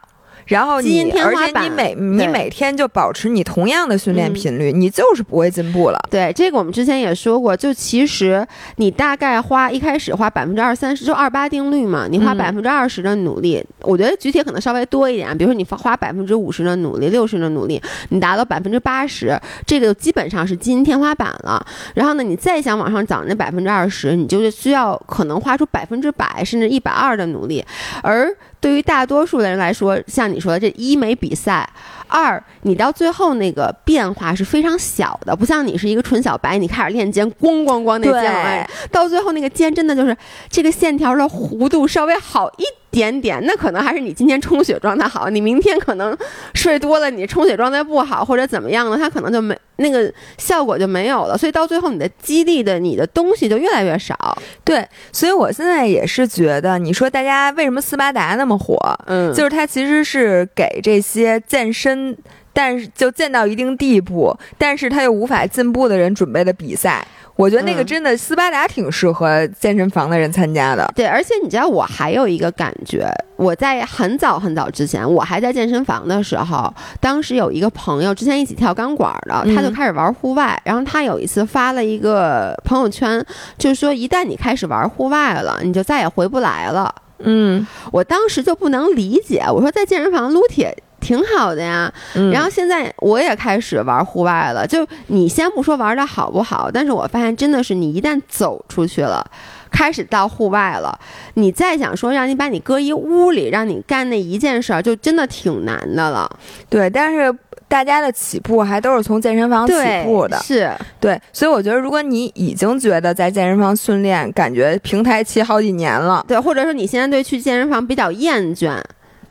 [0.51, 5.99] 然后基因你，天花板而且你每你每天就保持你同样的训练嗯频率，你就是不会进步了。
[6.09, 8.45] 对，这个我们之前也说过，就其实
[8.75, 21.65] 你大概花一开始花百分之二三十，就二八定律嘛，你花嗯百分之二十的努力，我觉得举铁可能稍微多一点，比如说你花百分之五十的努力，六十的努力，你达到百分之八十，这个基本上是基因天花板了。
[21.93, 27.63] 然后呢，你再想往上涨那百分之二十，你就是需要可能花出百分之百甚至一百二的努力，
[28.03, 31.67] 而对于大多数的人来说，像你说的，这一没比赛，
[32.07, 40.15] 二你到最后那个变化是非常小的，不像你是一个纯小白，你开始练肩，咣咣咣那肩往外，到最后那个肩真的就是
[40.49, 46.15] 这个线条的弧度稍微好一点点，那可能还是你今天充血状态好，你明天可能
[46.53, 58.77] 睡多了，你充血状态不好或者怎么样呢，它可能就没那个效果就没有了，所以到最后你的激励的你的东西就越来越少，对，所以我现在也是觉得，你说大家为什么斯巴达那么火？
[59.07, 62.15] 嗯，就是它其实是给这些健身，
[62.51, 67.07] 但是就健到一定地步，但是他又无法进步的人准备的比赛。
[67.35, 70.91] 我觉得那个嗯真的斯巴达挺适合健身房的人参加的。
[70.95, 83.23] 对，而且你知道，我还有一个感觉，我在很早很早之前，我还在健身房的时候，当时有一个朋友，之前一起跳钢管的，他就嗯开始玩户外，然后他有一次发了一个朋友圈，
[83.57, 86.93] 就是说一旦你开始玩户外了，你就再也回不来了。
[87.23, 99.25] 嗯，我当时就不能理解，我说在健身房撸铁挺好的呀，嗯然后现在我也开始玩户外了，就你先不说玩的好不好，但是我发现真的是你一旦走出去了。
[99.71, 100.99] 开始到户外了，
[101.35, 106.29] 你再想说让你把你搁一屋里，让你干那一件事儿，就真的挺难的了。
[106.69, 107.33] 对，但是
[107.69, 109.73] 大家的起步还都是从健身房起
[110.03, 118.77] 步的，是对，所以我觉得，如果你已经觉得在健身房训练感觉平台期好几年了，对，或者说你现在对去健身房比较厌倦。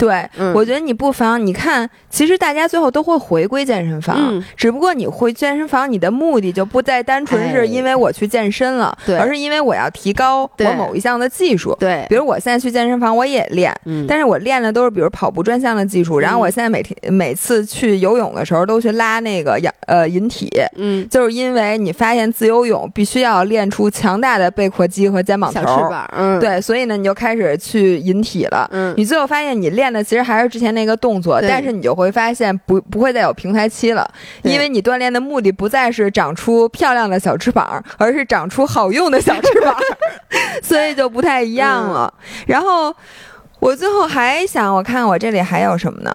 [0.01, 0.53] 对，嗯。
[0.55, 4.45] 我觉得你不妨你看，其实大家最后都会回归健身房，嗯。
[4.57, 7.55] 只不过你回健身房，你的目的就不再单纯哎。
[7.55, 9.17] 是因为我去健身了，对。
[9.17, 11.77] 而是因为我要提高我某一项的技术。
[11.79, 12.05] 对。
[12.09, 14.05] 比如我现在去健身房，我也练，嗯。
[14.09, 28.69] 但是我练的都是比如跑步专项的技术，然后嗯我现在每天每次去游泳的时候都去拉那个氧呃引体，嗯，就是因为你发现自由泳必须要练出强大的背阔肌和肩膀头，小翅膀，嗯，，对，所以呢你就开始去引体了。
[28.73, 34.11] 嗯，你最后发现你练的其实还是之前那个动作，但是你就会发现不不会再有平台期了，
[34.43, 39.77] 因为你锻炼的目的不再是长出漂亮的小翅膀，而是长出好用的小翅膀，
[40.63, 42.13] 所以就不太一样了。
[42.47, 42.95] 然后
[43.61, 46.13] 我最后还想，我看我这里还有什么呢？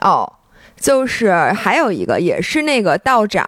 [0.00, 0.32] 哦。
[0.78, 3.42] 就是还有一个，也是那个道长，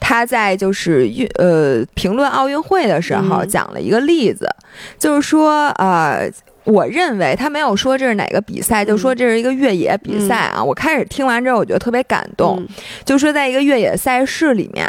[0.00, 4.50] 他在就是运呃评论奥运会的时候嗯讲了一个例子，
[4.98, 6.28] 就是说呃，
[6.64, 10.62] 我认为他没有说这是哪个比赛，就说这是一个越野比赛啊。
[10.62, 12.68] 我开始听完之后，我觉得特别感动，嗯。
[13.04, 14.88] 就说在一个越野赛事里面，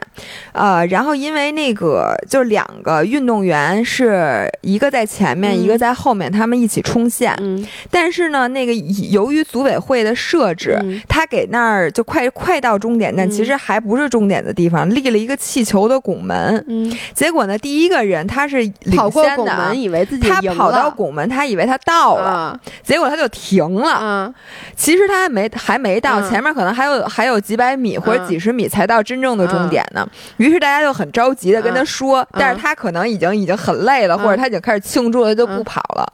[0.54, 5.60] 呃，然后因为那个就两个运动员是一个在前面，嗯。
[5.64, 7.66] 一个在后面，他们一起冲线，嗯。
[7.92, 8.74] 但是呢，那个
[9.12, 10.78] 由于组委会的设置。
[10.82, 11.02] 嗯。
[11.08, 13.32] 他给那儿就快快到终点，但嗯。
[13.32, 16.64] 其实还不是终点的地方，立了一个气球的拱门。
[16.68, 23.90] 嗯，结果呢，第一个人他是领跑过拱先的啊，门，以为自己他跑到拱门，他以为他到了，啊结果他就停了。
[23.90, 24.34] 啊，
[24.76, 26.30] 其实他还没还没到，嗯。
[26.30, 30.08] 前面可能还有还有几百米或者嗯几十米才到真正的终点呢。
[30.38, 32.40] 于是大家就很着急的跟他说，嗯。
[32.40, 34.20] 但是他可能已经已经很累了，嗯。
[34.20, 36.14] 或者他已经开始庆祝了，就不嗯跑了。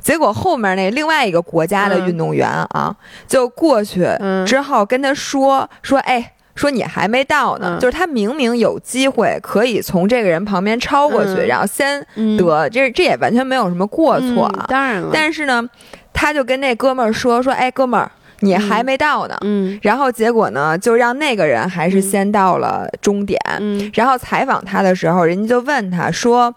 [0.00, 2.08] 结果后面那另外一个国家的嗯。
[2.08, 2.94] 运动员啊，
[3.26, 4.44] 就过去嗯。
[4.46, 6.32] 之后跟他说说，哎。
[6.60, 14.52] 说你还没到呢，嗯就是他明明有机会可以从这个人旁边超过去，嗯然后先嗯得，这这也完全没有什么过错啊。
[14.58, 15.66] 嗯当然了，但是呢，
[16.12, 19.38] 他就跟那哥们儿说说，哎，哥们儿，你还没到呢。
[19.40, 23.40] 嗯然后结果呢，就让那个人还是嗯先到了终点。
[23.58, 26.54] 嗯然后采访他的时候，人家就问他说。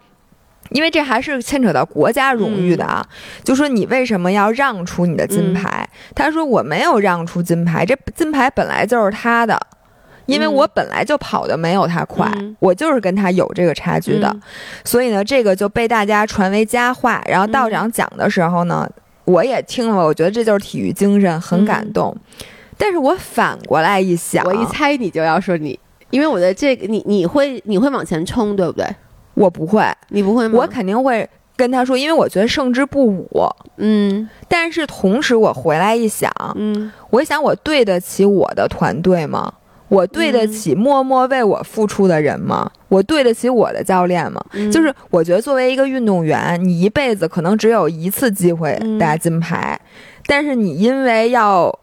[0.70, 3.06] 因为这还是牵扯到国家荣誉的啊，
[3.44, 5.88] 就说你为什么要让出你的金牌？
[6.16, 9.60] 他说我没有让出金牌，这金牌本来就是他的，
[10.26, 14.28] 因为嗯我本来就跑的没有他快，嗯我就是跟他有这个差距的。
[14.30, 14.42] 嗯
[14.84, 17.22] 所以呢，这个就被大家传为佳话。
[17.28, 18.90] 然后道长讲的时候呢，
[19.26, 22.16] 我也听了，我觉得这就是体育精神，很感动。
[22.78, 28.86] 但是我反过来一想，嗯我一猜你就要说你，因为我的这个你你会你会往前冲，对不对？
[29.36, 30.60] 我不会，你不会吗？
[30.60, 33.28] 我肯定会跟他说，因为我觉得胜之不武。
[33.78, 39.52] 嗯但是同时，我回来一想，嗯我一想，我对得起我的团队吗？
[39.94, 42.70] 我对得起默默为我付出的人吗？
[42.90, 44.44] 我对得起我的教练吗？
[44.54, 49.80] 嗯就是我觉得作为一个运动员，你一辈子可能只有一次机会嗯拿金牌，
[50.26, 51.80] 但是你因为要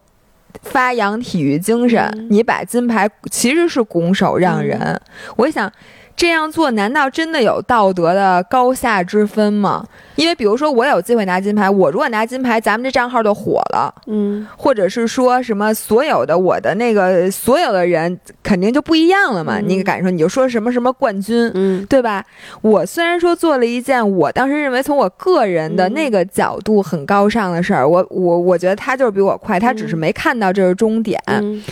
[0.62, 5.00] 发扬体育精神，嗯你把金牌其实是拱手让人。
[5.36, 5.72] 我想。
[6.20, 9.86] 这样做难道真的有道德的高下之分吗？
[10.16, 19.60] 因为比如说我有机会拿金牌，我如果拿金牌，咱们这账号就火了，嗯或者是说什么所有的我的那个所有的人肯定就不一样了嘛。
[19.60, 22.22] 嗯你感受你就说什么什么冠军，嗯对吧？
[22.60, 31.18] 我虽然说做了一件我当时认为从我个人的嗯那个角度很高尚的事儿，我我我觉得他就是比我快，他只是没看到这是终点。
[31.28, 31.64] 嗯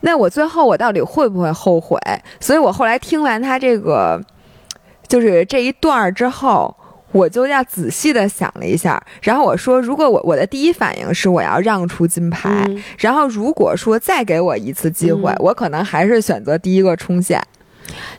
[0.00, 1.98] 那我最后我到底会不会后悔？
[2.40, 4.20] 所以我后来听完他这个
[5.08, 6.74] 就是这一段儿之后。
[7.12, 17.40] 我就要仔细的想了一下，然后我说，如果我我的第一反应是我要让出金牌，嗯然后如果说再给我一次机会，嗯我可能还是选择第一个冲线。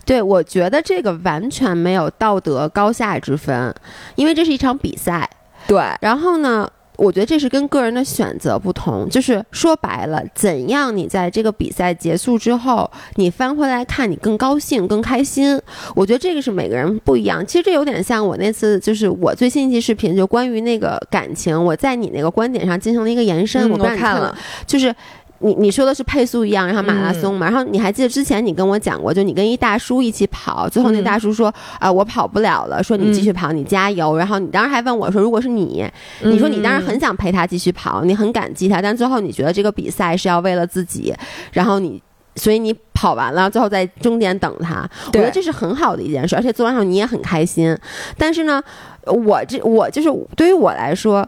[0.04, 3.76] 对，我觉得这个完全没有道德高下之分，
[4.16, 5.30] 因为这是一场比赛。
[5.68, 6.68] 对，然后呢，
[6.98, 15.62] 我觉得这是跟个人的选择不同，就是说白了，怎样你在这个比赛结束之后，你翻回来看，你更高兴、更开心。
[15.95, 17.45] 我觉得这个是每个人不一样。
[17.45, 23.70] 其实这有点像我那次，就是我最新一期视频，就关于那个感情，我在你那个观点上进行了一个延伸。
[23.70, 24.93] 嗯我不知道你了看了，就是。
[25.40, 34.18] 你你说的是配速一样，然后马拉松嘛，然后你还记得之前你跟我讲过，就你跟一大叔一起跑，最后那嗯大叔说啊、我跑不了了，说你继续跑，你加油。
[34.18, 35.86] 然后你当时还问我说，如果是你，
[36.24, 41.14] 你说你当时很想陪他继续跑，你很感激他，但最后你觉得这个比赛是要为了自己，
[41.54, 42.02] 然后你。
[42.40, 47.76] 所以你跑完了，最后在终点等他，我觉得这是很好的一件事，而且做完后你也很开心。
[48.16, 48.62] 但是呢，
[49.06, 51.28] 我这我就是对于我来说，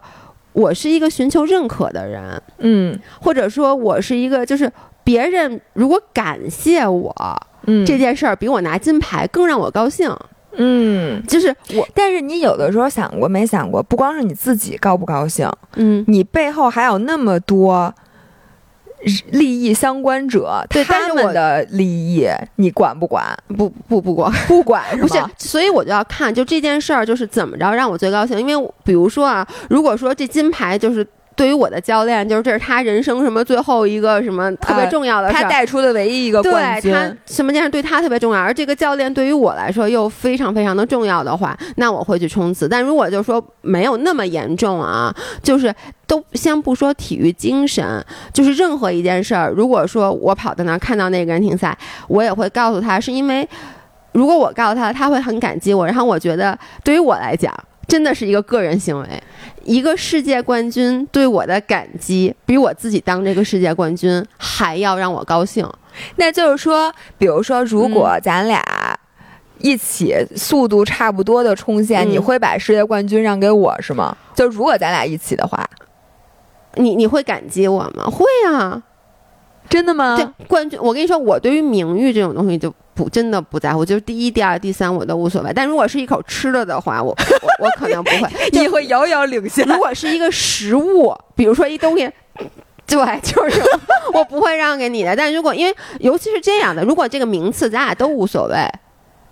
[0.59, 2.99] 我是一个寻求认可的人，嗯。
[3.21, 4.71] 或者说我是一个就是
[5.03, 7.15] 别人如果感谢我
[7.65, 7.85] 嗯。
[7.85, 10.13] 这件事儿，比我拿金牌更让我高兴。
[10.61, 17.93] 嗯，就是我，但是你有的时候想过没想过，不光是你自己高不高兴，嗯，你背后还有那么多
[19.31, 23.25] 利益相关者，对但他是我们的利益你管不管？
[23.57, 24.31] 不不 不管。
[24.47, 28.39] 不管不是，所以我就要看，就这件事儿，就是怎么着让我最高兴。
[28.39, 31.05] 因为比如说啊，如果说这金牌就是
[31.39, 35.31] 对于我的教练，就是这是他人生什么最后一个什么特别重要的。
[35.31, 42.67] 他带出的唯一一个对冠军，他什么件事对他特别重要，而这个教练对于我来说又非常非常的重要的话，那我会去冲刺。
[42.67, 45.73] 但如果就说没有那么严重啊，就是
[46.05, 51.77] 都先不说体育精神，就是任何一件事儿，如果说我跑到那儿看到那个人停赛，
[52.09, 53.47] 我也会告诉他，是因为
[54.11, 57.53] 如果我告诉他，他会很感激我，然后我觉得对于我来讲。
[57.89, 59.23] 真的是一个个人行为，
[59.65, 65.67] 一个世界冠军对我的感激，比我自己当这个世界冠军还要让我高兴。
[66.15, 68.63] 那就是说，比如说，如果嗯咱俩
[69.57, 74.15] 一起速度差不多的冲线，嗯你会把世界冠军让给我是吗？
[74.35, 75.67] 就如果咱俩一起的话，
[76.75, 78.05] 你你会感激我吗？
[78.05, 78.81] 会啊，
[79.69, 80.15] 真的吗？
[80.17, 80.79] 对冠军。
[80.81, 85.51] 我跟你说，我对于名誉这种东西就不真的不在乎，就是第一、第二、第三我都无所谓。
[85.55, 87.09] 但如果是一口吃的的话，我
[87.41, 88.29] 我我可能不会。
[88.51, 89.65] 你会遥遥领先。
[89.67, 92.11] 如果是一个食物，比如说一东西。
[92.87, 93.61] 对，就是
[94.13, 95.15] 我不会让给你的。
[95.15, 98.55] 但如果因为尤其是这样的，如果这个名次咱俩都无所谓，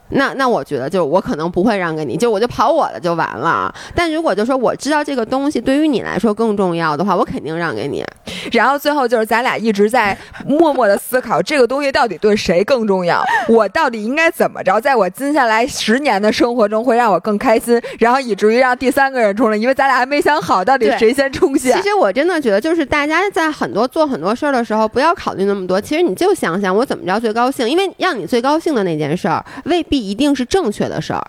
[0.09, 3.73] 那那我觉得就我可能不会让给你，就我就跑我的就完了。
[3.95, 8.05] 但如果就说我知道这个东西对于你来说更重要的话，我肯定让给你。
[8.51, 21.87] 然后最后就是咱俩一直在默默的思考这个东西到底对谁更重要，我到底应该怎么着，在我接下来十年的生活中会让我更开心，然后以至于让第三个人冲了，因为咱俩还没想好到底谁先冲线其。
[21.87, 25.79] 实我真的觉得，就是大家在很多做很多事儿的时候，不要考虑那么多。
[25.79, 31.27] 其实你就想想我怎么着最高兴，因为让你最高兴的那件事儿，未必一定是正确的事儿。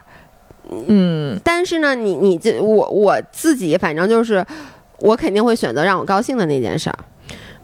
[0.87, 4.45] 嗯，但是呢，你你这我我自己反正就是，
[4.99, 6.99] 我肯定会选择让我高兴的那件事儿。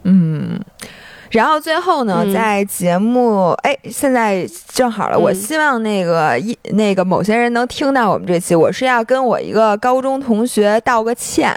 [0.03, 0.59] 嗯，
[1.29, 11.55] 然后最后呢，嗯在节目哎，现在正好了，嗯我希望那个一那个某些人能听到我们这期，我是要跟我一个高中同学道个歉，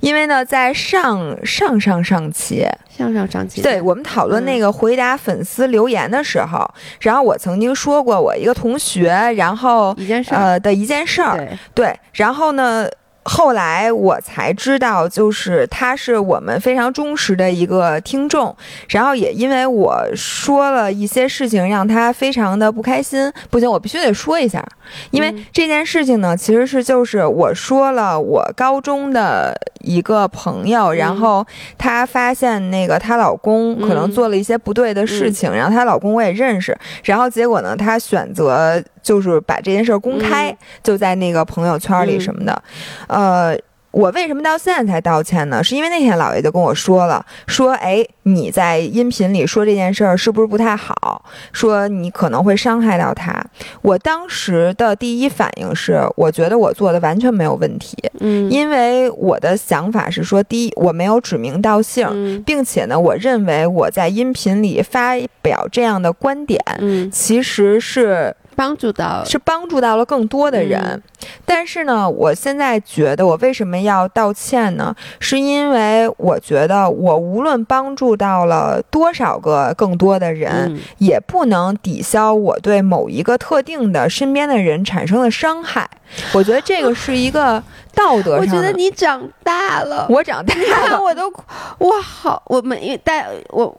[0.00, 3.62] 因为呢，在上上上上期，上上上期。
[3.62, 6.68] 对我们讨论那个回答粉丝留言的时候，
[7.00, 12.86] 然后我曾经说过我一个同学，然后一件事儿，呃的一件事儿，对，对，然后呢，
[13.22, 18.56] 后来我才知道，就是他是我们非常忠实的一个听众，
[18.88, 23.30] 然后也因为我说了一些事情，让他非常的不开心。
[23.50, 24.64] 不行，我必须得说一下，
[25.10, 40.56] 因为嗯这件事情呢，其实是就是我说了我高中的一个朋友，然后她发现那个她老公可能嗯做了一些不对的事情，然后她老公我也认识，然后结果呢，她选择就是把这件事儿公开，嗯。
[40.82, 42.62] 就在那个朋友圈里什么的，
[43.08, 43.56] 呃。
[43.90, 45.62] 我为什么到现在才道歉呢？
[45.62, 51.24] 是因为那天老爷就跟我说了，说，哎，你在音频里说这件事儿是不是不太好？
[51.52, 53.44] 说你可能会伤害到他。
[53.82, 70.78] 我当时的第一反应是，我觉得我做的完全没有问题，嗯，因为我的想法是说，第一，我没有指名道姓，嗯并且呢，我认为我在音频里发表这样的观点，嗯，其实是帮助到是帮助到了更多的人。
[70.82, 71.02] 嗯
[71.44, 74.94] 但是呢，我现在觉得我为什么要道歉呢？
[75.18, 85.88] 是因为我觉得我无论帮助到了多少个更多的人，嗯也不能抵消我对某一个特定的身边的人产生的伤害。
[86.32, 87.62] 我觉得这个是一个
[87.94, 88.60] 道德我觉。
[88.60, 91.30] 得你长大了，我长大你看了，我都
[91.78, 93.76] 我好，我没带我。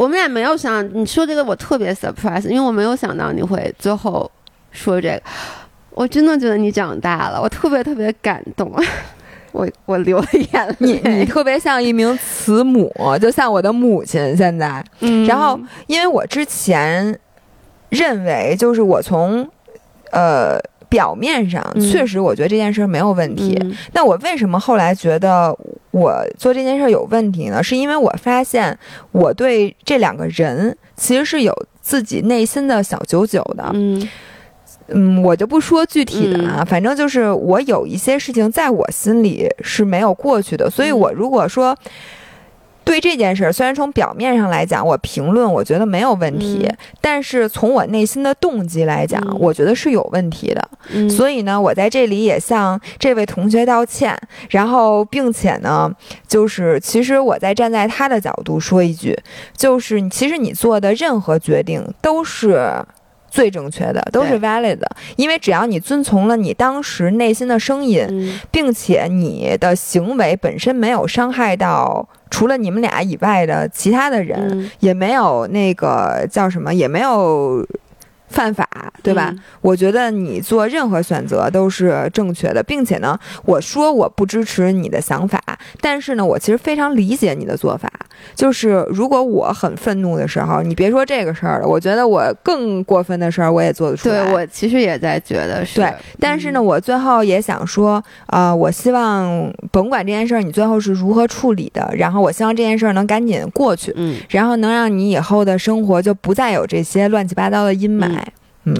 [0.00, 4.30] 我们俩没有想你说这个，我特别 surprise，因为我没有想到你会最后
[4.70, 5.22] 说这个，
[5.90, 8.72] 我真的觉得你长大了，我特别特别感动，
[9.52, 10.76] 我我流了眼泪。
[10.78, 12.90] 你你特别像一名慈母，
[13.20, 14.82] 就像我的母亲现在。
[15.00, 17.14] 嗯，然后因为我之前
[17.90, 19.46] 认为，就是我从
[20.12, 20.58] 呃
[20.90, 25.56] 表面上嗯确实我觉得这件事儿没有问题，嗯那我为什么后来觉得
[25.92, 27.62] 我做这件事儿有问题呢？
[27.62, 28.76] 是因为我发现
[29.12, 33.70] 我对这两个人其实是有自己内心的小九九的。
[33.72, 34.06] 嗯
[34.92, 41.76] 嗯，我就不说具体的啊，反正就是我有一些事情在我心里是没有过去的，所以嗯我如果说。
[42.84, 50.68] 对这件事儿，虽然从表面上来讲，我评论我觉得没有问题，嗯但是从我内心的动机来讲，嗯我觉得是有问题的。
[50.92, 54.18] 嗯，所以呢，我在这里也向这位同学道歉，
[54.50, 55.90] 然后并且呢，
[56.26, 59.16] 就是其实我在站在他的角度说一句，
[59.56, 62.84] 就是其实你做的任何决定都是。
[63.30, 68.40] 最正确的都是 valid 的，因为只要你遵从了你当时内心的声音，嗯。
[68.50, 74.70] 并且你的行为本身没有伤害到除了你们俩以外的其他的人，嗯。
[74.80, 77.64] 也没有那个叫什么，也没有
[78.30, 78.66] 犯法，
[79.02, 79.28] 对吧？
[79.32, 85.38] 嗯我觉得你做任何选择都是正确的，并且呢，我说我不支持你的想法，
[85.82, 87.90] 但是呢，我其实非常理解你的做法。
[88.34, 94.24] 就是如果我很愤怒的时候，你别说这个事儿了，我觉得我更过分的事儿我也做得出来。
[94.24, 108.06] 对我其实也在觉得是，对但是呢，我最后也想说，啊，我希望甭管这件事儿你最后是如何处理的，然后我希望这件事儿能赶紧过去，嗯，然后能让你以后的生活就不再有这些乱七八糟的阴霾。
[108.06, 108.19] 嗯，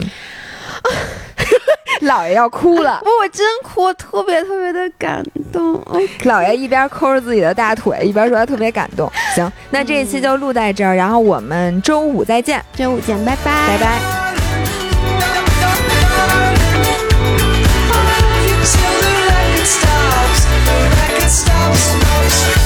[2.03, 5.23] 姥爷要哭了，不我真哭，我特别特别的感
[5.53, 5.75] 动。
[5.87, 9.11] 哦姥爷一边抠着自己的大腿，一边说他特别感动。
[9.35, 13.99] 行，那这一期就录在这儿，然后我们周五再见，周五见，拜拜，拜拜。
[18.63, 22.60] Till the record stops, the record stops, stops.